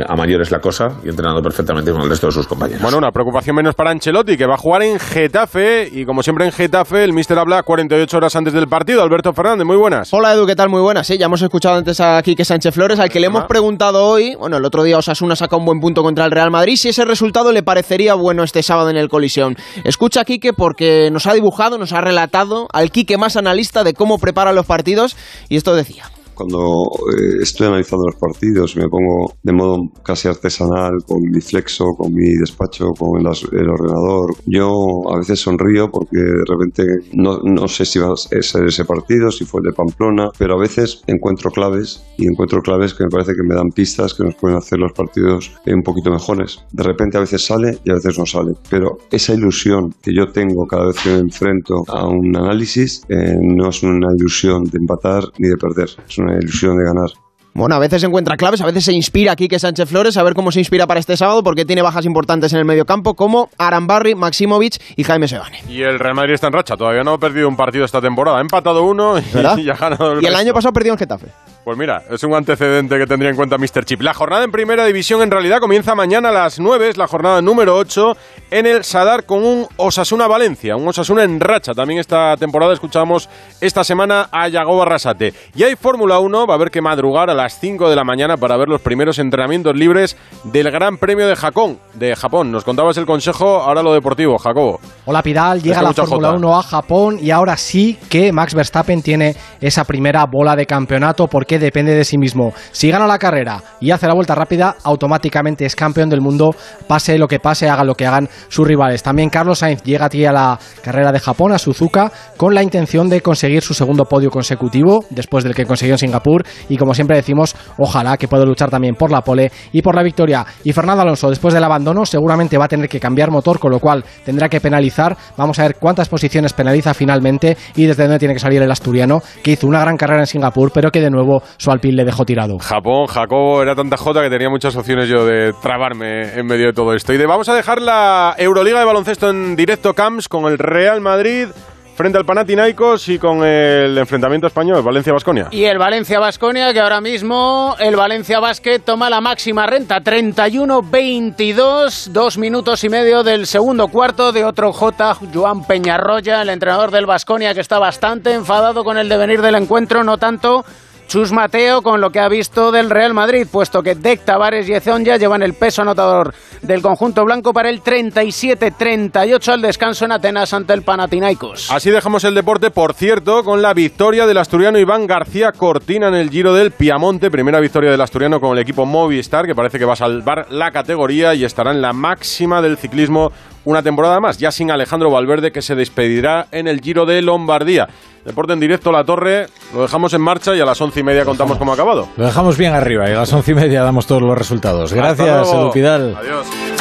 a 0.07 0.15
mayores 0.15 0.51
la 0.51 0.59
cosa 0.59 0.87
y 1.05 1.09
entrenado 1.09 1.41
perfectamente 1.41 1.91
con 1.91 2.01
el 2.01 2.09
resto 2.09 2.27
de 2.27 2.33
sus 2.33 2.47
compañeros. 2.47 2.81
Bueno, 2.81 2.97
una 2.97 3.11
preocupación 3.11 3.55
menos 3.55 3.75
para 3.75 3.91
Ancelotti, 3.91 4.35
que 4.35 4.45
va 4.45 4.55
a 4.55 4.57
jugar 4.57 4.83
en 4.83 4.99
Getafe 4.99 5.87
y 5.89 6.05
como 6.05 6.21
siempre 6.21 6.45
en 6.45 6.51
Getafe, 6.51 7.05
el 7.05 7.13
míster 7.13 7.39
habla 7.39 7.63
48 7.63 8.17
horas 8.17 8.35
antes 8.35 8.53
del 8.53 8.67
partido. 8.67 9.01
Alberto 9.01 9.31
Fernández, 9.31 9.65
muy 9.65 9.77
buenas. 9.77 10.13
Hola 10.13 10.33
Edu, 10.33 10.45
¿qué 10.45 10.55
tal? 10.55 10.67
Muy 10.67 10.81
buenas. 10.81 11.07
Sí, 11.07 11.17
ya 11.17 11.27
hemos 11.27 11.41
escuchado 11.41 11.75
antes 11.75 12.01
a 12.01 12.21
Quique 12.21 12.43
Sánchez 12.43 12.73
Flores, 12.73 12.99
al 12.99 13.09
que 13.09 13.21
le 13.21 13.27
hemos 13.27 13.45
preguntado 13.45 14.03
hoy, 14.03 14.35
bueno, 14.35 14.57
el 14.57 14.65
otro 14.65 14.83
día 14.83 14.97
Osasuna 14.97 15.35
saca 15.45 15.57
un 15.57 15.65
buen 15.65 15.79
punto 15.79 16.01
contra 16.01 16.25
el 16.25 16.31
Real 16.31 16.49
Madrid, 16.49 16.75
si 16.75 16.89
ese 16.89 17.05
resultado 17.05 17.51
le 17.51 17.61
parecería 17.61 18.15
bueno 18.15 18.43
este 18.43 18.63
sábado 18.63 18.89
en 18.89 18.97
el 18.97 19.09
Colisión. 19.09 19.55
Escucha 19.83 20.21
a 20.21 20.25
Quique 20.25 20.53
porque 20.53 21.09
nos 21.11 21.27
ha 21.27 21.33
dibujado, 21.33 21.77
nos 21.77 21.93
ha 21.93 22.01
relatado 22.01 22.67
al 22.73 22.89
Quique 22.89 23.17
más 23.17 23.35
analista 23.35 23.83
de 23.83 23.93
cómo 23.93 24.17
prepara 24.17 24.53
los 24.53 24.65
partidos 24.65 25.15
y 25.49 25.57
esto 25.57 25.75
decía 25.75 26.09
cuando 26.35 26.91
eh, 27.17 27.41
estoy 27.41 27.67
analizando 27.67 28.05
los 28.07 28.15
partidos, 28.15 28.75
me 28.75 28.87
pongo 28.87 29.33
de 29.43 29.53
modo 29.53 29.77
casi 30.03 30.27
artesanal 30.27 31.03
con 31.07 31.21
mi 31.21 31.41
flexo, 31.41 31.85
con 31.97 32.13
mi 32.13 32.33
despacho, 32.35 32.91
con 32.97 33.19
el, 33.19 33.27
ordenador. 33.27 34.35
Yo 34.45 34.69
a 35.11 35.17
veces 35.17 35.39
sonrío 35.39 35.89
porque 35.89 36.17
de 36.17 36.43
repente 36.47 36.83
no, 37.13 37.39
no, 37.43 37.67
sé 37.67 37.85
si 37.85 37.99
va 37.99 38.13
a 38.13 38.15
ser 38.15 38.65
ese 38.65 38.85
partido, 38.85 39.31
si 39.31 39.45
fue 39.45 39.61
el 39.61 39.65
de 39.65 39.73
Pamplona, 39.73 40.29
pero 40.37 40.55
a 40.55 40.59
veces 40.59 41.01
encuentro 41.07 41.51
claves 41.51 42.03
y 42.17 42.27
encuentro 42.27 42.61
claves 42.61 42.93
que 42.93 43.03
me 43.03 43.09
parece 43.09 43.33
que 43.33 43.43
me 43.47 43.55
dan 43.55 43.69
pistas 43.69 44.13
que 44.13 44.23
nos 44.23 44.35
pueden 44.35 44.57
hacer 44.57 44.79
los 44.79 44.91
partidos 44.93 45.51
un 45.65 45.83
poquito 45.83 46.11
mejores. 46.11 46.63
De 46.71 46.83
repente 46.83 47.17
a 47.17 47.21
veces 47.21 47.45
sale 47.45 47.77
y 47.83 47.91
a 47.91 47.95
veces 47.95 48.17
no 48.17 48.25
sale, 48.25 48.53
pero 48.69 48.97
esa 49.11 49.33
ilusión 49.33 49.93
que 50.01 50.13
yo 50.13 50.31
tengo 50.31 50.65
cada 50.67 50.87
vez 50.87 50.97
que 51.01 51.09
me 51.09 51.19
enfrento 51.19 51.83
a 51.87 52.07
un 52.07 52.35
análisis 52.35 53.03
eh, 53.09 53.37
no 53.41 53.69
es 53.69 53.83
una 53.83 54.07
ilusión 54.17 54.63
de 54.65 54.77
empatar 54.77 55.23
ni 55.39 55.47
de 55.47 55.57
perder, 55.57 55.89
es 56.07 56.17
una 56.17 56.24
ilusión 56.33 56.77
de 56.77 56.83
ganar. 56.83 57.24
Bueno, 57.57 57.73
a 57.75 57.79
veces 57.79 58.03
encuentra 58.03 58.35
claves, 58.35 58.59
a 58.59 58.65
veces 58.65 58.83
se 58.83 58.91
inspira 58.91 59.31
aquí 59.31 59.47
que 59.47 59.59
Sánchez 59.59 59.87
Flores, 59.87 60.17
a 60.17 60.23
ver 60.23 60.33
cómo 60.33 60.51
se 60.51 60.59
inspira 60.59 60.87
para 60.87 60.99
este 60.99 61.15
sábado, 61.15 61.41
porque 61.41 61.63
tiene 61.63 61.81
bajas 61.81 62.03
importantes 62.03 62.51
en 62.51 62.59
el 62.59 62.65
medio 62.65 62.83
campo, 62.83 63.13
como 63.13 63.49
Arambarri, 63.57 64.13
Maximovic 64.13 64.75
y 64.97 65.05
Jaime 65.05 65.29
Sebane. 65.29 65.63
Y 65.69 65.81
el 65.81 65.97
Real 65.97 66.15
Madrid 66.15 66.33
está 66.33 66.47
en 66.47 66.53
racha, 66.53 66.75
todavía 66.75 67.03
no 67.03 67.13
ha 67.13 67.17
perdido 67.17 67.47
un 67.47 67.55
partido 67.55 67.85
esta 67.85 68.01
temporada, 68.01 68.39
ha 68.39 68.41
empatado 68.41 68.83
uno 68.83 69.17
y, 69.17 69.69
ha 69.69 69.73
ganado 69.73 70.11
el 70.11 70.21
Y 70.21 70.25
el 70.25 70.35
año 70.35 70.53
pasado 70.53 70.73
perdió 70.73 70.91
en 70.91 70.99
Getafe. 70.99 71.27
Pues 71.63 71.77
mira, 71.77 72.03
es 72.11 72.21
un 72.23 72.35
antecedente 72.35 72.97
que 72.99 73.07
tendría 73.07 73.31
en 73.31 73.37
cuenta 73.37 73.57
Mr. 73.57 73.85
Chip. 73.85 74.01
La 74.01 74.13
jornada 74.13 74.43
en 74.43 74.51
primera 74.51 74.85
división 74.85 75.23
en 75.23 75.31
realidad 75.31 75.59
comienza 75.59 75.95
mañana 75.95 76.29
a 76.29 76.31
las 76.33 76.59
9, 76.59 76.89
es 76.89 76.97
la 76.97 77.07
jornada 77.07 77.41
número 77.41 77.75
8 77.77 78.17
en 78.51 78.67
el 78.67 78.83
Sadar 78.83 79.25
con 79.25 79.43
un 79.43 79.65
Osasuna 79.77 80.27
Valencia, 80.27 80.75
un 80.75 80.87
Osasuna 80.87 81.23
en 81.23 81.39
racha. 81.39 81.73
También 81.73 82.01
esta 82.01 82.35
temporada 82.37 82.73
escuchamos 82.73 83.29
esta 83.61 83.83
semana 83.85 84.27
a 84.31 84.47
Yago 84.49 84.77
Barrasate. 84.77 85.33
Y 85.55 85.63
hay 85.63 85.75
Fórmula 85.75 86.19
1, 86.19 86.45
va 86.45 86.53
a 86.53 86.57
haber 86.57 86.69
que 86.69 86.81
madrugar 86.81 87.31
a 87.31 87.33
las 87.45 87.59
5 87.59 87.91
de 87.91 87.95
la 87.95 88.03
mañana 88.03 88.37
para 88.37 88.57
ver 88.57 88.67
los 88.67 88.81
primeros 88.81 89.19
entrenamientos 89.19 89.75
libres 89.75 90.17
del 90.45 90.71
Gran 90.71 90.97
Premio 90.97 91.27
de 91.27 91.35
Japón. 91.35 91.77
De 91.93 92.15
Japón. 92.15 92.51
Nos 92.51 92.63
contabas 92.63 92.97
el 92.97 93.05
consejo, 93.05 93.61
ahora 93.61 93.83
lo 93.83 93.93
deportivo, 93.93 94.39
Jacobo. 94.39 94.79
Hola 95.05 95.21
Pidal, 95.21 95.61
llega 95.61 95.83
la 95.83 95.93
Fórmula 95.93 96.31
1 96.31 96.57
a 96.57 96.63
Japón 96.63 97.19
y 97.21 97.29
ahora 97.29 97.55
sí 97.55 97.99
que 98.09 98.31
Max 98.31 98.55
Verstappen 98.55 99.03
tiene 99.03 99.35
esa 99.61 99.83
primera 99.83 100.25
bola 100.25 100.55
de 100.55 100.65
campeonato 100.65 101.27
porque 101.27 101.59
depende 101.59 101.93
de 101.93 102.03
sí 102.03 102.17
mismo. 102.17 102.51
Si 102.71 102.89
gana 102.89 103.05
la 103.05 103.19
carrera 103.19 103.61
y 103.79 103.91
hace 103.91 104.07
la 104.07 104.15
vuelta 104.15 104.33
rápida, 104.33 104.77
automáticamente 104.83 105.67
es 105.67 105.75
campeón 105.75 106.09
del 106.09 106.21
mundo, 106.21 106.55
pase 106.87 107.19
lo 107.19 107.27
que 107.27 107.39
pase, 107.39 107.69
haga 107.69 107.83
lo 107.83 107.93
que 107.93 108.07
hagan 108.07 108.27
sus 108.47 108.67
rivales. 108.67 109.03
También 109.03 109.29
Carlos 109.29 109.59
Sainz 109.59 109.83
llega 109.83 110.05
aquí 110.05 110.25
a 110.25 110.31
la 110.31 110.57
carrera 110.81 111.11
de 111.11 111.19
Japón, 111.19 111.51
a 111.51 111.59
Suzuka, 111.59 112.11
con 112.37 112.55
la 112.55 112.63
intención 112.63 113.07
de 113.07 113.21
conseguir 113.21 113.61
su 113.61 113.75
segundo 113.75 114.05
podio 114.05 114.31
consecutivo, 114.31 115.05
después 115.11 115.43
del 115.43 115.53
que 115.53 115.67
consiguió 115.67 115.93
en 115.93 115.99
Singapur, 115.99 116.43
y 116.69 116.77
como 116.77 116.95
siempre 116.95 117.17
decimos, 117.17 117.34
ojalá 117.77 118.17
que 118.17 118.27
pueda 118.27 118.45
luchar 118.45 118.69
también 118.69 118.95
por 118.95 119.11
la 119.11 119.21
pole 119.21 119.51
y 119.71 119.81
por 119.81 119.95
la 119.95 120.03
victoria. 120.03 120.45
Y 120.63 120.73
Fernando 120.73 121.01
Alonso, 121.03 121.29
después 121.29 121.53
del 121.53 121.63
abandono, 121.63 122.05
seguramente 122.05 122.57
va 122.57 122.65
a 122.65 122.67
tener 122.67 122.89
que 122.89 122.99
cambiar 122.99 123.31
motor, 123.31 123.59
con 123.59 123.71
lo 123.71 123.79
cual 123.79 124.03
tendrá 124.23 124.49
que 124.49 124.61
penalizar. 124.61 125.15
Vamos 125.37 125.59
a 125.59 125.63
ver 125.63 125.75
cuántas 125.79 126.09
posiciones 126.09 126.53
penaliza 126.53 126.93
finalmente 126.93 127.57
y 127.75 127.85
desde 127.85 128.03
dónde 128.03 128.19
tiene 128.19 128.33
que 128.33 128.39
salir 128.39 128.61
el 128.61 128.71
asturiano, 128.71 129.21
que 129.43 129.51
hizo 129.51 129.67
una 129.67 129.79
gran 129.81 129.97
carrera 129.97 130.21
en 130.21 130.27
Singapur, 130.27 130.71
pero 130.73 130.91
que 130.91 131.01
de 131.01 131.09
nuevo 131.09 131.41
su 131.57 131.71
Alpine 131.71 131.97
le 131.97 132.05
dejó 132.05 132.25
tirado. 132.25 132.57
Japón, 132.59 133.07
Jacobo, 133.07 133.61
era 133.61 133.75
tanta 133.75 133.97
jota 133.97 134.21
que 134.21 134.29
tenía 134.29 134.49
muchas 134.49 134.75
opciones 134.75 135.09
yo 135.09 135.25
de 135.25 135.53
trabarme 135.61 136.39
en 136.39 136.45
medio 136.45 136.67
de 136.67 136.73
todo 136.73 136.93
esto. 136.93 137.13
Y 137.13 137.17
de 137.17 137.25
vamos 137.25 137.49
a 137.49 137.55
dejar 137.55 137.81
la 137.81 138.35
Euroliga 138.37 138.79
de 138.79 138.85
baloncesto 138.85 139.29
en 139.29 139.55
directo 139.55 139.93
Camps 139.93 140.29
con 140.29 140.45
el 140.45 140.57
Real 140.57 141.01
Madrid 141.01 141.47
frente 141.95 142.17
al 142.17 142.25
Panathinaikos 142.25 143.07
y 143.09 143.17
con 143.17 143.43
el 143.43 143.97
enfrentamiento 143.97 144.45
español, 144.47 144.83
Valencia-Basconia. 144.83 145.47
Y 145.51 145.63
el 145.63 145.77
Valencia-Basconia, 145.77 146.73
que 146.73 146.81
ahora 146.81 146.99
mismo 146.99 147.77
el 147.79 147.95
Valencia 147.95 148.41
Basket 148.41 148.79
toma 148.79 149.09
la 149.09 149.21
máxima 149.21 149.65
renta, 149.65 150.01
31-22, 150.01 152.07
dos 152.07 152.37
minutos 152.37 152.83
y 152.83 152.89
medio 152.89 153.23
del 153.23 153.47
segundo 153.47 153.87
cuarto 153.87 154.33
de 154.33 154.43
otro 154.43 154.73
J, 154.73 155.15
Joan 155.33 155.63
Peñarroya, 155.65 156.41
el 156.41 156.49
entrenador 156.49 156.91
del 156.91 157.05
Basconia, 157.05 157.53
que 157.53 157.61
está 157.61 157.79
bastante 157.79 158.33
enfadado 158.33 158.83
con 158.83 158.97
el 158.97 159.07
devenir 159.07 159.41
del 159.41 159.55
encuentro, 159.55 160.03
no 160.03 160.17
tanto 160.17 160.65
Chus 161.07 161.31
Mateo 161.31 161.81
con 161.81 162.01
lo 162.01 162.09
que 162.09 162.19
ha 162.19 162.27
visto 162.27 162.71
del 162.71 162.89
Real 162.89 163.13
Madrid, 163.13 163.47
puesto 163.51 163.81
que 163.81 163.95
Dec, 163.95 164.25
Tavares 164.25 164.67
y 164.67 164.73
Ezonja 164.73 165.17
llevan 165.17 165.43
el 165.43 165.53
peso 165.53 165.81
anotador 165.81 166.33
del 166.61 166.81
conjunto 166.81 167.23
blanco 167.23 167.53
para 167.53 167.69
el 167.69 167.81
37-38 167.81 169.53
al 169.53 169.61
descanso 169.61 170.05
en 170.05 170.11
Atenas 170.11 170.53
ante 170.53 170.73
el 170.73 170.81
Panathinaikos. 170.81 171.71
Así 171.71 171.91
dejamos 171.91 172.23
el 172.23 172.33
deporte, 172.33 172.71
por 172.71 172.93
cierto, 172.93 173.43
con 173.43 173.61
la 173.61 173.73
victoria 173.73 174.25
del 174.25 174.37
asturiano 174.37 174.79
Iván 174.79 175.05
García 175.07 175.51
Cortina 175.51 176.07
en 176.07 176.15
el 176.15 176.29
Giro 176.29 176.53
del 176.53 176.71
Piamonte, 176.71 177.29
primera 177.29 177.59
victoria 177.59 177.91
del 177.91 178.01
asturiano 178.01 178.39
con 178.39 178.53
el 178.53 178.59
equipo 178.59 178.85
Movistar, 178.85 179.45
que 179.45 179.55
parece 179.55 179.77
que 179.77 179.85
va 179.85 179.93
a 179.93 179.97
salvar 179.97 180.47
la 180.49 180.71
categoría 180.71 181.35
y 181.35 181.45
estará 181.45 181.71
en 181.71 181.81
la 181.81 181.93
máxima 181.93 182.61
del 182.61 182.77
ciclismo 182.77 183.31
una 183.65 183.83
temporada 183.83 184.19
más, 184.19 184.37
ya 184.37 184.51
sin 184.51 184.71
Alejandro 184.71 185.11
Valverde 185.11 185.51
que 185.51 185.61
se 185.61 185.75
despedirá 185.75 186.47
en 186.51 186.67
el 186.67 186.79
Giro 186.79 187.05
de 187.05 187.21
Lombardía. 187.21 187.87
Deporte 188.23 188.53
en 188.53 188.59
directo, 188.59 188.91
La 188.91 189.03
Torre, 189.03 189.47
lo 189.73 189.83
dejamos 189.83 190.13
en 190.13 190.21
marcha 190.21 190.55
y 190.55 190.59
a 190.59 190.65
las 190.65 190.81
once 190.81 191.01
y 191.01 191.03
media 191.03 191.25
contamos 191.25 191.57
cómo 191.57 191.71
ha 191.71 191.75
acabado. 191.75 192.07
Lo 192.17 192.25
dejamos 192.25 192.57
bien 192.57 192.73
arriba 192.73 193.07
y 193.09 193.13
a 193.13 193.17
las 193.17 193.33
once 193.33 193.51
y 193.51 193.55
media 193.55 193.83
damos 193.83 194.07
todos 194.07 194.21
los 194.21 194.37
resultados. 194.37 194.93
Gracias, 194.93 195.51
Edu 195.51 195.71
Pidal. 195.71 196.15
Adiós. 196.17 196.74